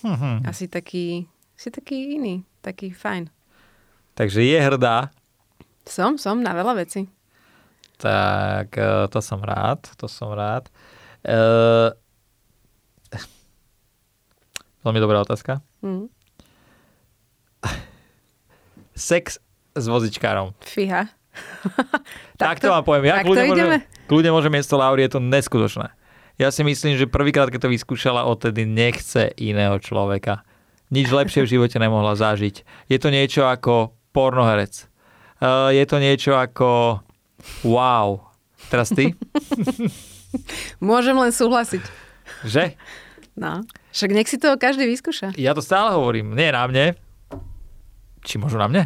[0.07, 3.27] Hm, A si taký, si taký iný, taký fajn.
[4.15, 5.11] Takže je hrdá,
[5.85, 7.07] Som, som na veľa vecí.
[7.97, 10.69] tak eh, to som rád, to som rád.
[11.27, 11.91] Uh,
[14.83, 15.59] veľmi dobrá otázka.
[15.83, 16.07] Hm.
[18.95, 19.37] Sex
[19.75, 20.55] s vozičkárom.
[20.63, 21.11] Fíha.
[22.37, 23.11] Tak to vám poviem.
[23.11, 23.69] Ja kľudne môžem,
[24.09, 25.89] kľudne môžem miesto Lauri, je to neskutočné.
[26.37, 30.45] Ja si myslím, že prvýkrát, keď to vyskúšala, odtedy nechce iného človeka.
[30.93, 32.89] Nič lepšie v živote nemohla zažiť.
[32.93, 34.87] Je to niečo ako pornoherec.
[35.41, 37.01] Uh, je to niečo ako
[37.65, 38.21] wow.
[38.69, 39.17] Teraz ty?
[40.85, 41.83] Môžem len súhlasiť.
[42.45, 42.77] že?
[43.37, 43.65] No.
[43.93, 45.33] Však nech si to každý vyskúša.
[45.41, 46.37] Ja to stále hovorím.
[46.37, 46.97] Nie na mne.
[48.25, 48.83] Či možno na mne?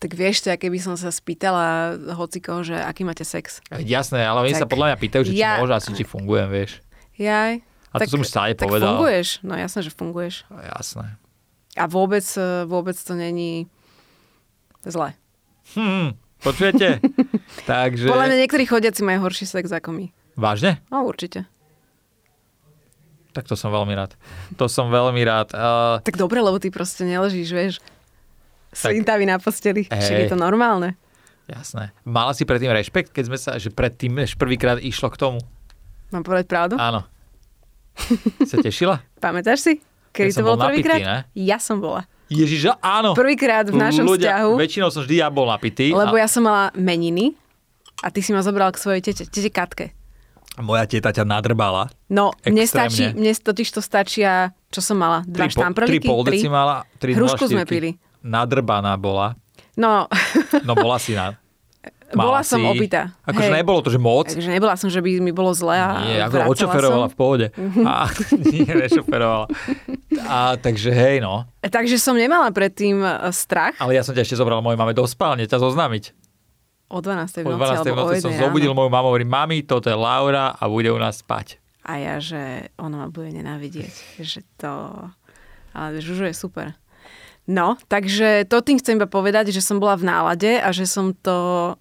[0.00, 3.60] Tak vieš to, keby som sa spýtala hocikoho, že aký máte sex.
[3.68, 6.48] Jasné, ale oni Tak sa podľa mňa pýtajú, že či ja- môže asi, či fungujem,
[6.48, 6.80] vieš.
[7.20, 7.60] Jaj.
[7.92, 8.96] A to som už stále tak povedal.
[8.96, 9.44] funguješ.
[9.44, 10.48] No jasné, že funguješ.
[10.48, 11.20] Jasné.
[11.76, 13.68] A vôbec, eh, vôbec to není
[14.80, 15.12] zle.
[15.76, 17.04] Hm, počujete?
[17.68, 18.08] Takže...
[18.08, 20.06] Podľa mňa niektorí chodiaci majú horší sex ako my.
[20.32, 20.80] Vážne?
[20.88, 21.44] No určite.
[23.30, 24.16] Tak to som veľmi rád.
[24.58, 25.54] To som veľmi rád.
[25.54, 27.74] Uh, Tak dobre, lebo ty proste neležíš, vieš.
[28.70, 29.84] Slintavý na posteli.
[29.84, 30.30] Však je Hej.
[30.30, 30.94] to normálne.
[31.46, 31.90] jasné.
[32.02, 35.38] Mala si predtým rešpekt, keď sme sa, že predtým, než prvýkrát išlo k tomu?
[36.10, 36.74] Mám povedať pravdu?
[36.76, 37.02] Áno.
[38.50, 39.02] Sa tešila?
[39.18, 39.72] Pamätáš si?
[40.10, 41.26] Kedy Ja to bolo bol prvýkrát?
[41.34, 42.06] Ja som bola.
[42.26, 43.14] Ježiš, áno.
[43.14, 45.90] Prvýkrát v našom Ľudia, vzťahu, Väčšinou som vždy ja bol napitý.
[45.90, 47.34] lebo a ja som mala meniny
[48.00, 49.90] a ty si ma zobral k svojej tete, tete Katke.
[50.56, 51.90] moja teta ťa nadrbala.
[52.06, 52.90] No, mne Extrémne.
[52.90, 54.30] stačí, mne totiž to stačia,
[54.70, 55.26] čo som mala?
[55.26, 55.98] Dva Tri štamprlíky?
[55.98, 56.86] Tri pol deci mala.
[56.98, 57.50] Tri Hrušku 0,4.
[57.50, 57.90] sme pili.
[58.20, 59.36] Nadrbaná bola.
[59.76, 60.06] No,
[60.62, 61.34] No bola si na...
[62.10, 62.66] bola Mala som si.
[62.66, 63.14] opitá.
[63.22, 64.26] Akože nebolo to, že moc.
[64.28, 67.12] Takže nebola som, že by mi bolo zle a Nie, ako vracala odšoferovala som.
[67.12, 67.46] v pohode.
[67.86, 67.94] A,
[68.50, 69.46] nie, nešoferovala.
[70.26, 71.46] A, takže hej, no.
[71.62, 73.78] Takže som nemala predtým e, strach.
[73.78, 76.10] Ale ja som ťa ešte zobral mojej mame do spálne, ťa zoznámiť.
[76.90, 77.40] O 12.
[77.40, 77.62] v O 12.
[77.78, 78.78] noci, alebo o noci som 1 zobudil ráno.
[78.82, 81.62] moju mamu, hovorím, mami, toto je Laura a bude u nás spať.
[81.86, 84.18] A ja, že ona ma bude nenávidieť.
[84.18, 84.70] Že to...
[85.70, 86.74] Ale Žužo je super.
[87.44, 91.12] No, takže to tým chcem iba povedať, že som bola v nálade a že som
[91.12, 91.74] to...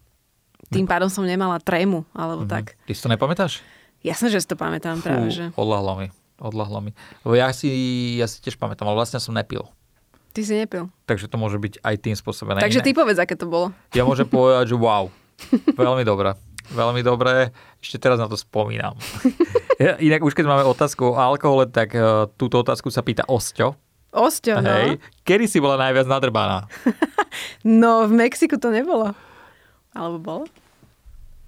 [0.70, 2.50] Tým pádom som nemala trému, alebo Mhm.
[2.50, 2.78] tak.
[2.86, 3.66] Ty si to nepamätáš?
[4.00, 5.50] Jasné, že si to pamätám práve, že...
[5.54, 6.08] odlahlo mi.
[6.40, 6.92] Odlahlo mi.
[7.28, 7.68] Ja si,
[8.16, 9.68] ja si tiež pamätám, ale vlastne som nepil.
[10.30, 10.88] Ty si nepil.
[11.04, 12.62] Takže to môže byť aj tým spôsobené.
[12.62, 12.86] Takže iné.
[12.86, 13.74] ty povedz, aké to bolo.
[13.92, 15.10] Ja môžem povedať, že wow.
[15.74, 16.38] Veľmi dobré.
[16.70, 17.50] Veľmi dobré.
[17.78, 18.94] Ešte teraz na to spomínam.
[20.06, 23.74] Inak už keď máme otázku o alkohole, tak uh, túto otázku sa pýta Osťo.
[24.10, 24.70] Osťo, no.
[24.74, 24.98] Hej.
[25.22, 26.66] Kedy si bola najviac nadrbaná?
[27.62, 29.14] No, v Mexiku to nebolo.
[29.94, 30.46] Alebo bolo?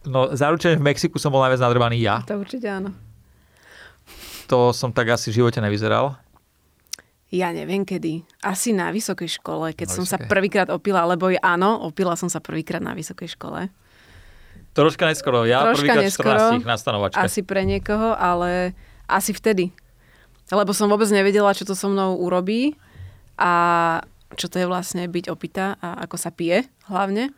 [0.05, 2.21] No, zaručene v Mexiku som bol najviac nadrbaný ja.
[2.29, 2.93] To určite áno.
[4.45, 6.21] To som tak asi v živote nevyzeral.
[7.31, 8.27] Ja neviem kedy.
[8.43, 10.29] Asi na vysokej škole, keď Na som sa vysokej.
[10.29, 13.71] prvýkrát opila, lebo áno, opila som sa prvýkrát na vysokej škole.
[14.75, 15.47] Troška neskoro.
[15.47, 16.59] Ja Troška prvýkrát neskoro.
[16.59, 17.19] 14 na stanovačke.
[17.19, 18.75] Asi pre niekoho, ale
[19.07, 19.71] asi vtedy.
[20.51, 22.75] Lebo som vôbec nevedela, čo to so mnou urobí
[23.39, 23.51] a
[24.35, 27.31] čo to je vlastne byť opitá a ako sa pije hlavne.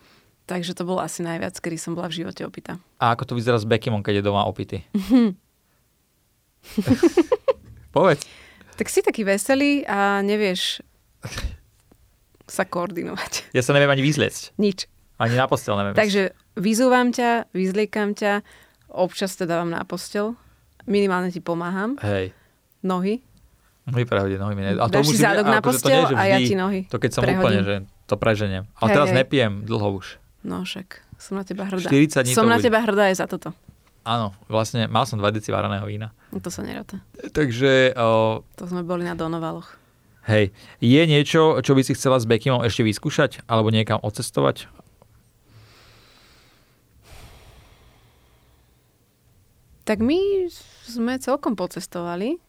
[0.43, 2.76] Takže to bolo asi najviac, kedy som bola v živote opitá.
[2.99, 4.84] A ako to vyzerá s Beckymom, keď je doma opitý?
[7.95, 8.28] Povedz.
[8.76, 10.84] Tak si taký veselý a nevieš,
[12.49, 13.56] sa koordinovať.
[13.56, 14.60] Ja sa neviem ani vyzliecť.
[14.60, 14.91] Nič.
[15.21, 15.95] Ani na postel neviem.
[15.95, 18.43] Takže vyzúvam ťa, vyzliekam ťa,
[18.91, 20.36] občas te dávam na postel,
[20.89, 22.36] minimálne ti pomáham, Hej.
[22.84, 23.24] Nohy,
[23.84, 24.80] Nohy prehodie, nohy mi ne...
[24.80, 26.96] A dáš si zádok na akože to postel nie, že a ja ti nohy To
[26.96, 27.39] keď som prehodím.
[27.41, 28.63] úplne, že to preženiem.
[28.74, 29.17] Ale Hej, teraz hej.
[29.19, 30.06] nepijem dlho už.
[30.39, 31.84] No však, som na teba hrdá.
[31.84, 32.63] 40 dní som to na bude.
[32.63, 33.52] teba hrdá aj za toto.
[34.04, 36.15] Áno, vlastne mal som 2 deci varaného vína.
[36.28, 37.04] No To sa neráta.
[37.32, 39.76] Takže, o, To sme boli na Donovaloch.
[40.28, 43.43] hej, je niečo, čo by si chcela s Bekimom ešte vyskúšať?
[43.48, 44.72] Alebo niekam odcestovať?
[49.84, 50.48] Tak my
[50.88, 52.39] sme celkom pocestovali.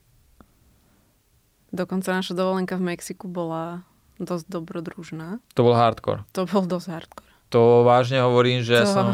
[1.74, 3.82] Dokonca naša dovolenka v Mexiku bola
[4.16, 5.42] dosť dobrodružná.
[5.52, 6.22] To bol hardcore.
[6.32, 7.26] To bol dosť hardcore.
[7.50, 9.06] To vážne hovorím, že ja To- som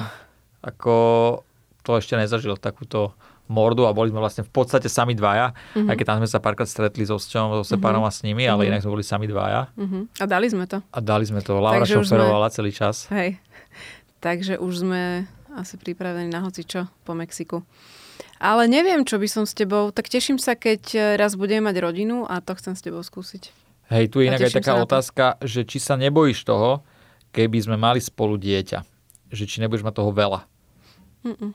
[0.60, 0.94] ako
[1.80, 5.88] to ešte nezažil takúto mordu a boli sme vlastne v podstate sami dvaja, Mhm.
[5.88, 8.62] aj keď tam sme sa párkrát stretli so Osťom, so Separom a s nimi, ale
[8.62, 8.68] Mhm.
[8.68, 10.06] inak sme boli sami dvaja Uh-huh.
[10.14, 10.78] A dali sme to.
[10.84, 11.56] a dali sme to.
[11.56, 13.08] Laura Takže už sme- šoferovala celý čas.
[13.08, 13.40] Hej.
[14.20, 17.64] Takže už sme asi pripravení na hoci čo po Mexiku.
[18.40, 19.92] Ale neviem, čo by som s tebou.
[19.92, 23.52] Tak teším sa, keď eh, raz budem mať rodinu a to chcem s tebou skúsiť.
[23.90, 24.86] Hej, tu je inak aj taká to.
[24.86, 26.86] otázka, že či sa nebojíš toho,
[27.34, 28.86] keby sme mali spolu dieťa.
[29.34, 30.46] Že či nebudeš mať toho veľa.
[31.26, 31.52] Mm-mm.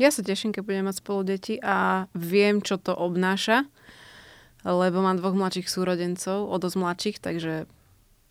[0.00, 3.68] Ja sa teším, keď budem mať spolu deti a viem, čo to obnáša,
[4.66, 7.70] lebo mám dvoch mladších súrodencov, o dosť mladších, takže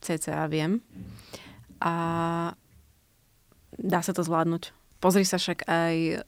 [0.03, 0.83] cca viem.
[1.79, 1.93] A
[3.77, 4.75] dá sa to zvládnuť.
[4.99, 6.25] Pozri sa však aj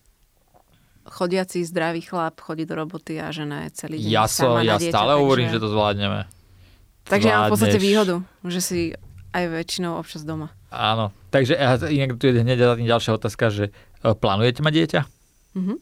[1.08, 4.80] chodiaci zdravý chlap chodí do roboty a žena je celý deň Ja, so, sama ja
[4.80, 6.22] dieťa, stále hovorím, že takže, to zvládneme.
[7.04, 7.90] Takže ja mám v podstate zvládneš.
[7.92, 8.16] výhodu,
[8.48, 8.80] že si
[9.34, 10.54] aj väčšinou občas doma.
[10.72, 11.12] Áno.
[11.34, 11.58] Takže
[11.90, 13.72] inak tu je hneď za tým ďalšia otázka, že e,
[14.14, 15.02] plánujete mať dieťa?
[15.58, 15.74] Mhm.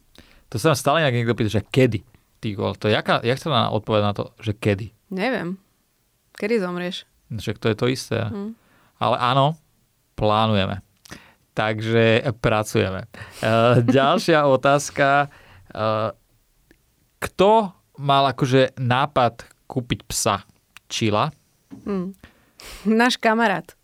[0.52, 2.04] To sa ma stále inak niekto pýta, že kedy?
[2.42, 4.92] Ty vole, to je jaká, jak sa dá odpovedať na to, že kedy?
[5.14, 5.62] Neviem.
[6.36, 7.06] Kedy zomrieš?
[7.30, 8.18] No Však to je to isté.
[8.28, 8.58] Hm.
[9.00, 9.56] Ale áno,
[10.18, 10.82] plánujeme.
[11.52, 13.12] Takže pracujeme.
[13.44, 15.28] E, ďalšia otázka.
[15.28, 15.28] E,
[17.22, 17.52] kto
[18.00, 20.48] mal akože nápad kúpiť psa?
[20.88, 21.32] Čila.
[21.88, 22.16] Hm.
[22.88, 23.76] Náš kamarát.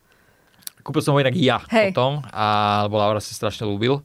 [0.84, 1.91] Kúpil som ho inak ja Hej.
[1.91, 2.45] potom a
[2.88, 3.99] lebo Laura si strašne ľúbil.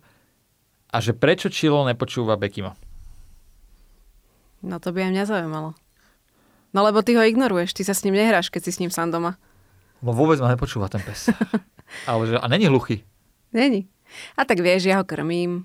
[0.93, 2.75] A že prečo Čilo nepočúva Bekima?
[4.63, 5.71] No to by aj mňa zaujímalo.
[6.73, 9.13] No lebo ty ho ignoruješ, ty sa s ním nehráš, keď si s ním sám
[9.13, 9.37] doma.
[10.03, 11.31] No vôbec ma nepočúva ten pes.
[12.11, 13.05] Ale že, a není hluchý.
[13.53, 13.89] Není.
[14.37, 15.65] A tak vieš, ja ho krmím,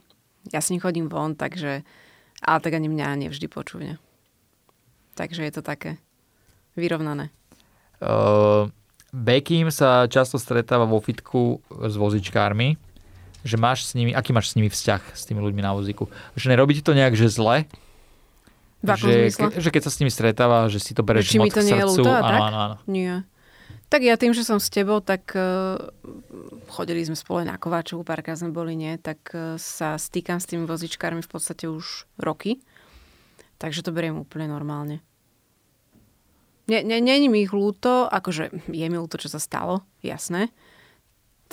[0.54, 1.84] ja s ním chodím von, takže...
[2.38, 3.97] Ale tak ani mňa nevždy počúvne.
[5.17, 5.97] Takže je to také
[6.78, 7.34] vyrovnané.
[7.97, 8.69] Uh,
[9.10, 12.78] Bekim sa často stretáva vo fitku s vozičkármi,
[13.41, 16.06] že máš s nimi, aký máš s nimi vzťah s tými ľuďmi na vozíku?
[16.38, 17.65] Že nerobí ti to nejak, že zle?
[18.86, 19.50] V že, zmysle?
[19.50, 21.73] ke, že keď sa s nimi stretáva, že si to bereš moc to k nie
[21.73, 22.02] je srdcu.
[22.06, 22.76] ľúto áno, áno, áno.
[22.86, 23.26] Nie.
[23.88, 25.80] Tak ja tým, že som s tebou, tak uh,
[26.67, 30.50] chodili sme spolu aj na Kováčovu, párkrát sme boli, nie, tak uh, sa stýkam s
[30.52, 32.60] tými vozičkármi v podstate už roky.
[33.58, 35.00] Takže to beriem úplne normálne.
[36.67, 40.52] Nie, nie, není mi ich ľúto, akože je mi ľúto, čo sa stalo, jasné.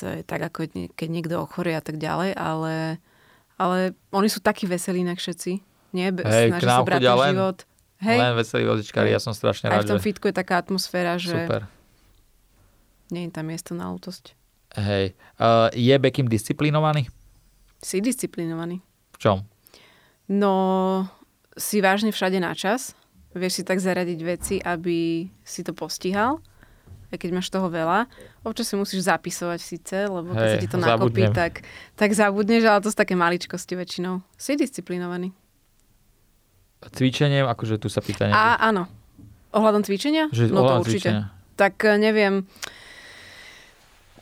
[0.02, 2.98] To je tak, ako keď niekto ochorie a tak ďalej, ale,
[3.54, 5.62] ale oni sú takí veselí inak všetci.
[5.94, 7.58] Nie, Hej, snažia sa brať len- život.
[8.02, 10.04] Hej, Len veselí vozičkári, ja som strašne aj rád, v tom že...
[10.10, 11.70] fitku je taká atmosféra, že Super.
[13.10, 14.36] Nie je tam miesto na lútosť.
[14.74, 15.14] Hej.
[15.38, 17.06] Uh, je Bekim disciplinovaný?
[17.78, 18.82] Si disciplinovaný.
[19.14, 19.36] V čom?
[20.26, 21.06] No,
[21.54, 22.96] si vážne všade na čas.
[23.34, 26.40] Vieš si tak zaradiť veci, aby si to postihal.
[27.10, 28.10] Aj keď máš toho veľa.
[28.42, 31.34] Občas si musíš zapisovať síce, lebo keď sa ti to nakopí, zabudnem.
[31.34, 31.62] tak,
[31.94, 34.22] tak zabudneš, ale to sú také maličkosti väčšinou.
[34.34, 35.30] Si disciplinovaný.
[36.84, 38.38] Cvičenie, akože tu sa pýta niekto.
[38.38, 38.90] A áno.
[39.54, 40.26] Ohľadom cvičenia?
[40.34, 41.10] Že no to určite.
[41.10, 41.24] cvičenia.
[41.54, 42.42] Tak eh, neviem,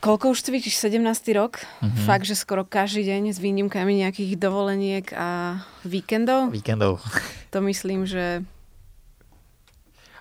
[0.02, 0.74] koľko už cvičíš?
[0.76, 0.98] 17.
[1.32, 1.62] rok?
[1.78, 2.02] Mhm.
[2.02, 6.50] Fakt, že skoro každý deň s výnimkami nejakých dovoleniek a víkendov?
[6.50, 6.98] Víkendov.
[7.48, 8.42] To myslím, že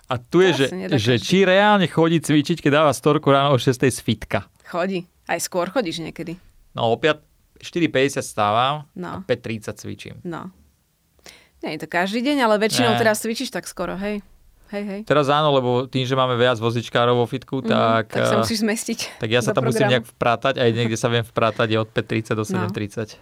[0.06, 3.72] A tu je, že, že či reálne chodí cvičiť, keď dáva storku ráno o 6
[3.82, 4.44] z fitka.
[4.62, 5.08] chodí.
[5.24, 6.36] Aj skôr chodíš niekedy.
[6.74, 7.18] No o 5,
[7.64, 9.12] 4.50 stávam a No.
[9.24, 10.14] 5.30 cvičím.
[10.22, 10.52] No.
[11.62, 13.00] Nie je to každý deň, ale väčšinou Ne.
[13.00, 14.20] teraz cvičíš tak skoro, hej.
[14.72, 15.00] Hej, hej.
[15.04, 18.40] Teraz áno, lebo tým, že máme viac vozičkárov vo fitku, Mhm, tak, tak sa eh,
[18.40, 18.98] musíš zmestiť.
[19.18, 19.92] tak ja sa tam musím programu.
[19.94, 22.64] nejak vprátať a niekde sa viem vprátať je od 5.30 do No.
[22.66, 23.20] 7.30.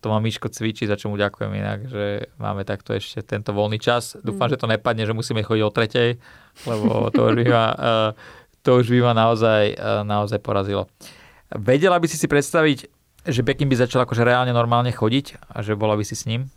[0.00, 2.04] To má Miško cvičiť, za čo mu ďakujem inak, že
[2.34, 4.18] máme takto ešte tento voľný čas.
[4.18, 4.50] Dúfam, Mm.
[4.50, 6.08] že to nepadne, že musíme chodiť o tretej,
[6.64, 8.10] lebo to už by ma, eh,
[8.58, 10.90] to už by ma naozaj, eh, naozaj porazilo.
[11.48, 12.88] Vedela by si si predstaviť,
[13.22, 16.50] že Bekim by začal akože reálne normálne chodiť a že bola by si s ním?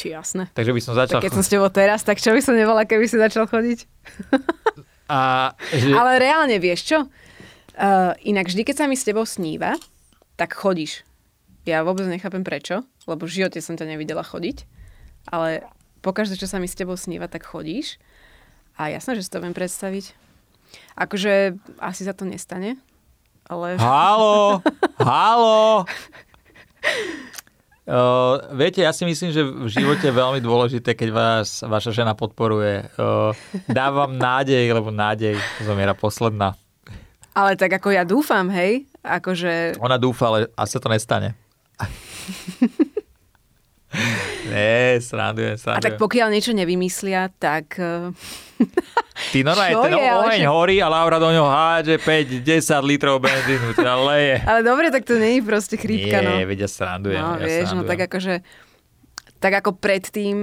[0.00, 0.48] Či jasné.
[0.56, 2.88] Takže by som začal Tak keď som s tebou teraz, tak čo by som nebola,
[2.88, 3.84] keby si začal chodiť?
[5.12, 5.92] A že...
[5.92, 6.98] Ale reálne, vieš čo?
[7.76, 9.76] Uh, inak vždy, keď sa mi s tebou sníva,
[10.40, 11.04] tak chodíš.
[11.68, 14.64] Ja vôbec nechápem prečo, lebo v živote som ťa nevidela chodiť,
[15.28, 15.68] ale
[16.00, 18.00] pokaždé, čo sa mi s tebou sníva, tak chodíš.
[18.80, 20.16] A jasné, že si to viem predstaviť.
[20.96, 22.80] Akože asi sa to nestane,
[23.44, 23.76] ale...
[23.76, 24.64] Halo!
[24.96, 25.84] Halo!
[27.88, 32.12] Uh, viete, ja si myslím, že v živote je veľmi dôležité, keď vás vaša žena
[32.12, 32.86] podporuje.
[32.94, 33.32] Uh,
[33.66, 36.54] dávam nádej, lebo nádej zomiera posledná.
[37.34, 38.84] Ale tak ako ja dúfam, hej?
[39.00, 39.80] Akože...
[39.80, 41.34] Ona dúfa, ale asi to nestane.
[44.50, 45.78] Nie, srandujem, srandujem.
[45.78, 47.78] A tak pokiaľ niečo nevymyslia, tak...
[47.78, 48.10] eh,
[49.30, 52.44] Ty normálne, ten je, ale oheň že- horí a Laura do ňoho hádže 5-10
[52.84, 54.36] litrov benzínu, teda leje.
[54.50, 56.36] Ale dobre, tak to je proste chrípka, no.
[56.36, 57.22] Nie, veď ja srandujem.
[57.22, 57.90] No, ja vieš, no srandujem.
[57.90, 58.34] tak akože...
[59.40, 60.36] Tak ako predtým...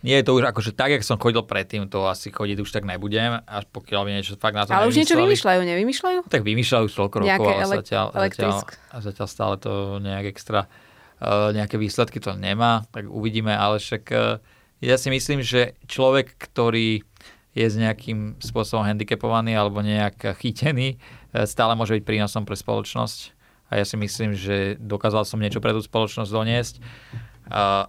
[0.00, 2.84] Nie je to už akože tak, jak som chodil predtým, to asi chodiť už tak
[2.84, 6.18] nebudem, až pokiaľ by niečo fakt na to Ale už niečo vymýšľajú, nevymýšľajú?
[6.28, 8.66] Tak vymýšľajú už toľko rokov, ale elek- zatiaľ, zatiaľ, elektrisk.
[8.96, 10.68] zatiaľ stále to nejak extra
[11.28, 14.40] nejaké výsledky to nemá, tak uvidíme, ale však uh,
[14.80, 17.04] ja si myslím, že človek, ktorý
[17.52, 23.36] je s nejakým spôsobom handicapovaný alebo nejak chytený, uh, stále môže byť prínosom pre spoločnosť
[23.70, 26.74] a ja si myslím, že dokázal som niečo pre tú spoločnosť doniesť.
[27.46, 27.86] Uh,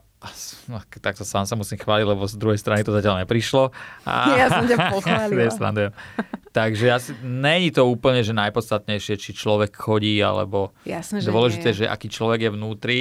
[0.70, 3.74] no, tak sa sám sa musím chváliť, lebo z druhej strany to zatiaľ neprišlo.
[4.06, 4.14] A...
[4.42, 5.90] Ja som ťa pochválila.
[6.58, 11.78] Takže asi, není to úplne, že najpodstatnejšie, či človek chodí, alebo Jasné, že dôležité, nie.
[11.84, 13.00] že aký človek je vnútri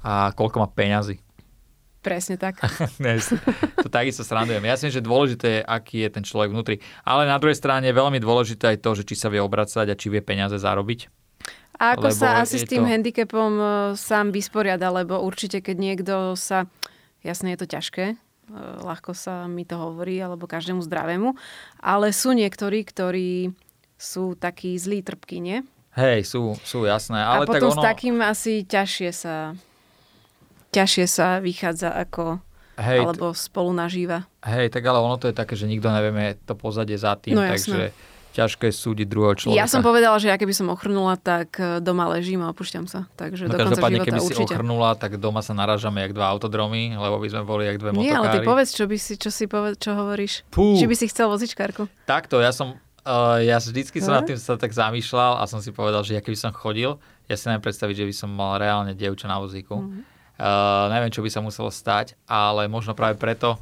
[0.00, 1.20] a koľko má peňazí.
[2.00, 2.60] Presne tak.
[3.84, 4.64] To takisto srandujem.
[4.64, 6.80] Ja si myslím, že dôležité je, aký je ten človek vnútri.
[7.04, 9.96] Ale na druhej strane je veľmi dôležité aj to, že či sa vie obracať a
[9.96, 11.08] či vie peniaze zarobiť.
[11.80, 13.64] A ako Lebo sa asi s tým to- handicapom e,
[13.96, 16.68] sám vysporiada, lebo určite, keď niekto sa...
[17.24, 18.16] Jasne, je to ťažké, e,
[18.84, 21.32] ľahko sa mi to hovorí, alebo každému zdravému,
[21.80, 23.56] ale sú niektorí, ktorí
[23.96, 25.64] sú takí zlí trpky, nie?
[25.96, 27.16] Hej, sú, sú jasné.
[27.16, 27.80] A Ale tak potom ono...
[27.80, 29.56] s takým asi ťažšie sa
[30.70, 32.38] ťažšie sa vychádza ako
[32.80, 34.24] Hej, alebo spolu nažíva.
[34.40, 37.44] Hej, tak ale ono to je také, že nikto nevieme to pozadie za tým, No,
[37.44, 37.92] takže
[38.30, 39.58] ťažko je súdiť druhého človeka.
[39.58, 43.10] Ja som povedala, že ja keby som ochrnula, tak e, doma ležím a opúšťam sa.
[43.18, 44.54] Takže No do konca života keby si určite.
[44.54, 48.14] ochrnula, tak doma sa naražame jak dva autodromy, lebo by sme boli jak dve Nie,
[48.14, 48.16] motokári.
[48.16, 50.46] ale ty povedz, čo by si, čo si poved, čo hovoríš.
[50.48, 50.78] Pú.
[50.78, 51.90] Či by si chcel vozičkárku?
[52.06, 55.74] Takto, ja som, uh, ja vždycky som nad tým sa tak zamýšľal a som si
[55.74, 56.96] povedal, že ja keby som chodil,
[57.26, 59.74] ja si neviem predstaviť, že by som mal reálne dievča na vozíku.
[59.84, 60.00] Mhm.
[60.40, 63.60] Uh, neviem, čo by sa muselo stať, ale možno práve preto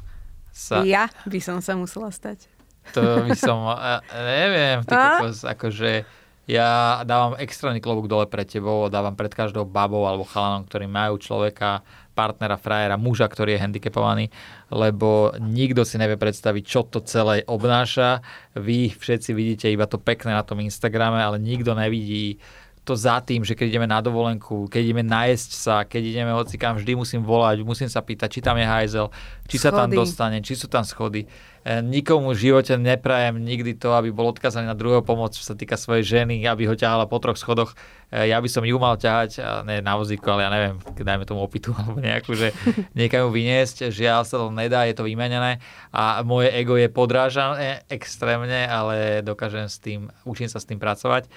[0.55, 0.79] sa...
[0.87, 2.47] Ja by som sa musela stať.
[2.95, 6.07] To by som, uh, neviem, ty kokos, akože
[6.49, 11.19] ja dávam extrémny klobúk dole pred tebou, dávam pred každou babou alebo chalanom, ktorí majú
[11.19, 11.83] človeka,
[12.17, 14.25] partnera, frajera, muža, ktorý je handicapovaný,
[14.73, 18.25] lebo nikto si nevie predstaviť, čo to celé obnáša.
[18.57, 22.41] Vy všetci vidíte iba to pekné na tom Instagrame, ale nikto nevidí
[22.89, 26.73] to za tým, že keď ideme na dovolenku, keď ideme najesť sa, keď ideme hocikam,
[26.73, 29.07] vždy musím volať, musím sa pýtať, či tam je hajzel,
[29.45, 31.29] či sa tam dostane, či sú tam schody.
[31.61, 35.53] E, Nikomu v živote neprajem nikdy to, aby bol odkazaný na druhého pomoc, čo sa
[35.53, 37.77] týka svojej ženy, aby ho ťahala po troch schodoch.
[38.09, 41.29] E, Ja by som ju mal ťahať, a ne na vozíku, ale ja neviem, dajme
[41.29, 42.55] tomu opitu alebo nejakú, že
[42.97, 43.93] niekam ju vyniesť.
[43.93, 45.61] Žiaľ sa to nedá, je to vymenené
[45.93, 51.29] a moje ego je podrážané extrémne, ale dokážem s tým, učím sa s tým pracovať.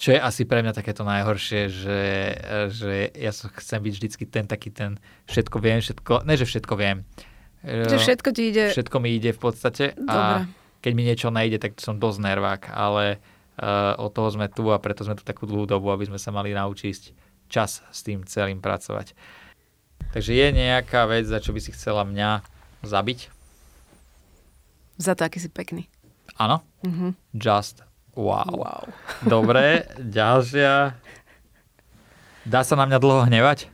[0.00, 2.00] Čo je asi pre mňa takéto najhoršie, že,
[2.72, 4.96] že ja som, chcem byť vždycky ten taký ten
[5.28, 7.04] všetko viem, všetko, ne že všetko viem.
[7.60, 8.64] Že všetko ti ide...
[8.72, 10.08] Všetko mi ide v podstate Dobre.
[10.08, 10.48] a
[10.80, 13.20] keď mi niečo nejde, tak som dosť nervák, ale
[13.60, 16.32] uh, od toho sme tu a preto sme tu takú dlhú dobu, aby sme sa
[16.32, 17.12] mali naučiť
[17.52, 19.12] čas s tým celým pracovať.
[20.16, 22.40] Takže je nejaká vec, za čo by si chcela mňa
[22.88, 23.28] zabiť?
[24.96, 25.92] Za to, aký si pekný.
[26.40, 26.64] Áno?
[26.88, 27.36] Mhm.
[27.36, 28.50] Just wow.
[28.50, 28.82] Wow.
[29.22, 30.96] Dobre, ďalšia.
[32.46, 33.68] Dá sa na mňa dlho hnevať?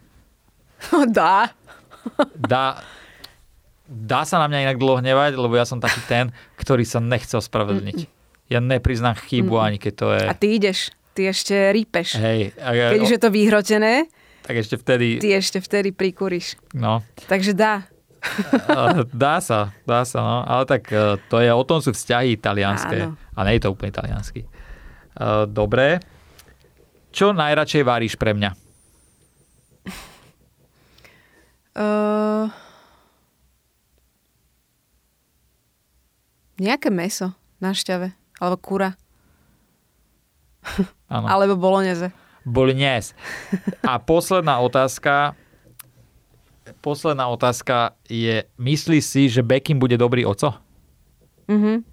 [1.08, 1.54] Dá.
[2.38, 2.78] Dá,
[3.86, 6.30] dá sa na mňa inak dlho hnevať, lebo ja som taký ten,
[6.60, 8.06] ktorý sa nechce ospravedlniť.
[8.46, 10.22] Ja nepriznám chybu, ani keď to je...
[10.22, 10.94] A ty ideš.
[11.16, 12.14] Ty ešte rípeš.
[12.20, 14.06] Hej, a Keď už je to vyhrotené,
[14.46, 16.54] tak ešte vtedy, ty ešte vtedy prikúriš.
[16.70, 17.90] no, Takže dá.
[19.12, 23.08] dá sa, dá sa, no, ale tak eh, to je, o tom sú vzťahy italianské.
[23.08, 23.16] Áno.
[23.36, 24.44] A nie je to úplne italiansky.
[25.16, 26.00] Eh, Dobre.
[27.16, 28.50] Čo najradšej varíš pre mňa?
[31.76, 32.48] Uh,
[36.56, 38.16] nejaké meso na šťave.
[38.40, 38.96] Alebo kura.
[41.12, 42.16] Alebo boloneze.
[42.48, 43.12] Bolognese.
[43.84, 45.36] A posledná otázka.
[46.76, 50.54] Posledná otázka je, myslíš si, že Beckham bude dobrý oco?
[51.46, 51.86] Mhm.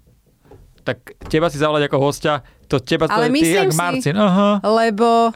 [0.84, 2.34] tak teba si zavolať ako hostia,
[2.66, 4.14] to teba to Ale ty myslím si- Marcin.
[4.14, 4.60] Aha.
[4.60, 5.32] Lebo...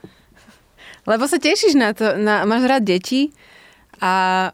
[1.10, 3.32] Lebo sa tešíš na to, na, máš rád deti
[3.98, 4.48] a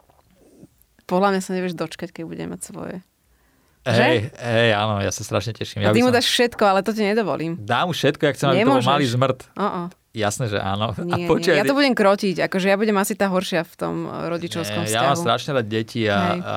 [1.04, 2.96] podľa mňa sa nevieš dočkať, keď budem mať svoje.
[3.84, 5.86] Hej, hej, áno, ja sa strašne teším.
[5.86, 6.18] A Ja ty mu som...
[6.18, 7.54] dáš všetko, ale to ti nedovolím.
[7.56, 9.46] Dám mu všetko, jak chcem, aby to bol malý zmrt.
[9.54, 9.86] Uh-uh.
[10.16, 10.96] Jasné, že áno.
[11.04, 11.60] Nie, a počuj, nie.
[11.60, 14.88] Ja to budem krotiť, akože ja budem asi tá horšia v tom eh, rodičovskom nie,
[14.88, 15.04] vzťahu.
[15.04, 16.38] Ja mám strašne rád deti a, Hej.
[16.40, 16.56] a,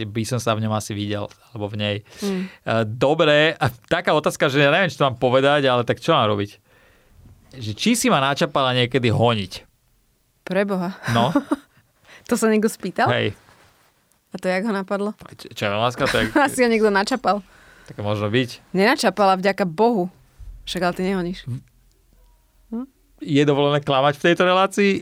[0.00, 1.96] a by som sa v ňom asi videl, alebo v nej.
[2.24, 2.48] Mm.
[2.48, 6.32] E, Dobre, a taká otázka, že ja neviem, čo mám povedať, ale tak čo mám
[6.32, 6.50] robiť?
[7.60, 9.52] Že či si ma načapala niekedy honiť?
[10.48, 10.96] Preboha.
[11.12, 11.34] No,
[12.30, 13.10] To sa niekto spýtal?
[13.10, 13.34] hej.
[14.30, 15.18] A to jak ho napadlo?
[15.34, 17.42] Čo, čo je láska, je, Asi ho niekto načapal.
[17.90, 18.70] tak môže byť.
[18.70, 20.06] Nenačapala vďaka Bohu.
[20.62, 21.50] Však ale ty nehoníš.
[23.20, 24.92] Je dovolené klamať v tejto relácii?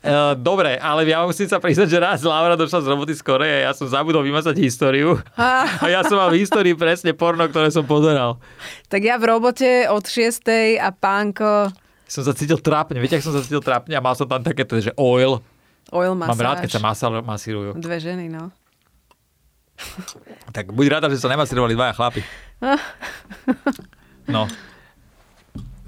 [0.00, 3.68] E, dobre, ale ja musím sa priznať, že raz Laura došla z roboty skore a
[3.68, 5.20] ja som zabudol vymazať históriu.
[5.36, 8.40] A ja som mal v histórii presne porno, ktoré som pozeral.
[8.88, 10.80] tak ja v robote od 6.
[10.80, 11.68] a pánko
[12.08, 12.96] Som sa cítil trápne.
[12.96, 15.44] Viete, ak som sa cítil trápne a mal som tam také, že oil.
[15.92, 16.32] oil masáž.
[16.32, 17.76] Mám rád, keď sa masal, masírujú.
[17.76, 18.48] Dve ženy, no.
[20.50, 22.20] Tak buď rada, že sa nemasírovali dvaja chlapi.
[24.30, 24.46] No.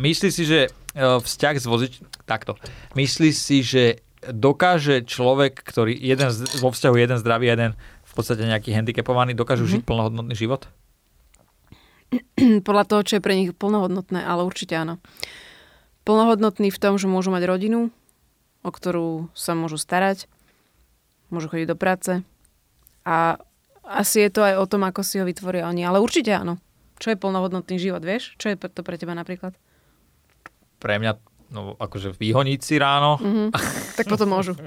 [0.03, 1.93] Myslíš si, že vzťah s vozič...
[2.23, 2.57] Takto.
[2.93, 3.85] Myslíš si, že
[4.23, 7.71] dokáže človek, ktorý jeden z- vo vzťahu jeden zdravý, jeden
[8.03, 9.71] v podstate nejaký handicapovaný, dokážu Mhm.
[9.71, 10.69] žiť plnohodnotný život?
[12.67, 15.01] Podľa toho, čo je pre nich plnohodnotné, ale určite áno.
[16.03, 17.89] Plnohodnotný v tom, že môžu mať rodinu,
[18.61, 20.27] o ktorú sa môžu starať,
[21.31, 22.13] môžu chodiť do práce
[23.03, 23.39] a
[23.83, 26.63] asi je to aj o tom, ako si ho vytvoria oni, ale určite áno.
[26.99, 28.39] Čo je plnohodnotný život, vieš?
[28.39, 29.57] Čo je to pre teba napríklad?
[30.83, 31.13] Pre mňa,
[31.49, 33.17] no akože vyhoniť si ráno.
[33.17, 33.55] Mhm.
[33.93, 34.57] Tak potom môžu.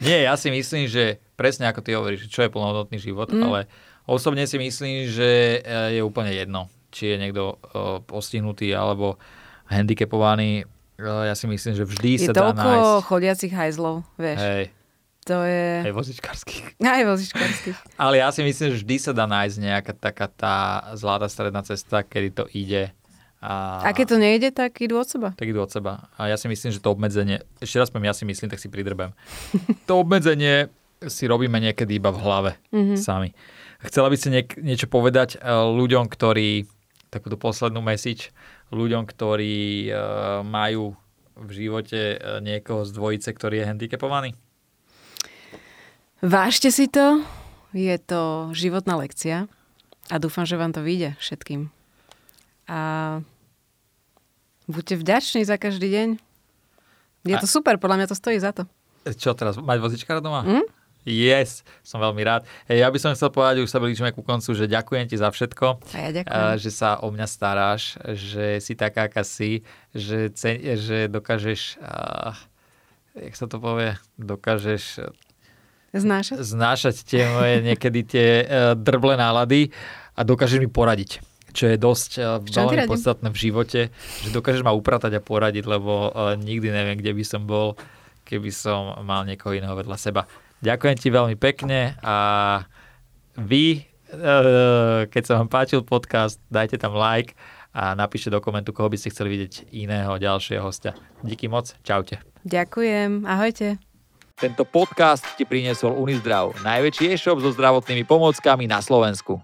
[0.00, 1.04] Nie, ja si myslím, že
[1.34, 3.42] presne ako ty hovoríš, čo je plnohodnotný život, Mm.
[3.42, 3.60] ale
[4.04, 7.54] osobne si myslím, že e, je úplne jedno, či je niekto e,
[8.02, 9.20] postihnutý alebo
[9.66, 10.64] handicapovaný.
[10.94, 13.04] E, Ja si myslím, že vždy Je sa dá toľko nájsť.
[13.04, 14.38] chodiacich hajzlov, vieš.
[14.38, 14.64] Hej,
[15.22, 15.66] To je...
[15.82, 16.64] aj vozičkarských.
[16.88, 17.78] Aj vozičkarských.
[17.94, 20.56] Ale ja si myslím, že vždy sa dá nájsť nejaká taká tá
[20.92, 22.90] zlatá stredná cesta, kedy to ide.
[23.42, 25.28] A, A keď to nejde, tak idú od seba.
[25.32, 26.06] tak idú od seba.
[26.14, 28.66] A ja si myslím, že to obmedzenie, ešte raz poviem, ja si myslím, tak si
[28.66, 29.10] pridrbem.
[29.88, 30.70] to obmedzenie
[31.02, 32.94] si robíme niekedy iba v hlave Mhm.
[32.96, 33.34] sami.
[33.82, 36.70] Chcela by si niek- niečo povedať eh, ľuďom, ktorí,
[37.08, 38.30] takúto poslednú message,
[38.70, 39.94] ľuďom, ktorí eh,
[40.40, 40.94] majú
[41.34, 44.30] v živote eh, niekoho z dvojice, ktorý je handicapovaný?
[46.20, 47.26] Vážte si to,
[47.72, 48.22] je to
[48.54, 49.50] životná lekcia
[50.06, 51.66] a dúfam, že vám to vyjde všetkým.
[52.64, 52.78] A
[54.72, 56.08] buďte vďační za každý deň.
[57.22, 58.66] Je A- to super, podľa mňa to stojí za to.
[59.04, 60.42] Čo teraz, mať vozičkára doma?
[60.42, 60.64] Hm?
[61.02, 62.46] Yes, som veľmi rád.
[62.70, 65.82] Ja by som chcel povedať, už sa blížime ku koncu, že ďakujem ti za všetko.
[65.82, 66.62] A ja ďakujem.
[66.62, 72.38] že sa o mňa staráš, že si taká, aká si, že, cen, že dokážeš, a,
[73.18, 75.02] jak sa to povie, dokážeš
[75.90, 76.38] Znášať?
[76.38, 78.46] znášať tie moje niekedy tie uh,
[78.78, 79.74] drble nálady
[80.14, 81.18] a dokážeš mi poradiť.
[81.52, 82.10] Čo je dosť
[82.48, 86.96] ti veľmi podstatné v živote, že dokážeš ma upratať a poradiť, lebo uh, nikdy neviem,
[86.96, 87.76] kde by som bol,
[88.24, 90.24] keby som mal niekoho iného vedľa seba.
[90.64, 92.16] Ďakujem ti veľmi pekne a
[93.36, 93.84] vy,
[94.16, 97.36] uh, keď sa vám páčil podcast, dajte tam like
[97.76, 100.96] a napíšte do komentu, koho by ste chceli vidieť iného ďalšieho hostia.
[101.20, 102.20] Díky moc, čaute.
[102.48, 103.76] Ďakujem, ahojte.
[104.40, 109.38] Tento podcast ti priniesol Unizdrav, najväčší e-shop so zdravotnými pomôckami na Slovensku.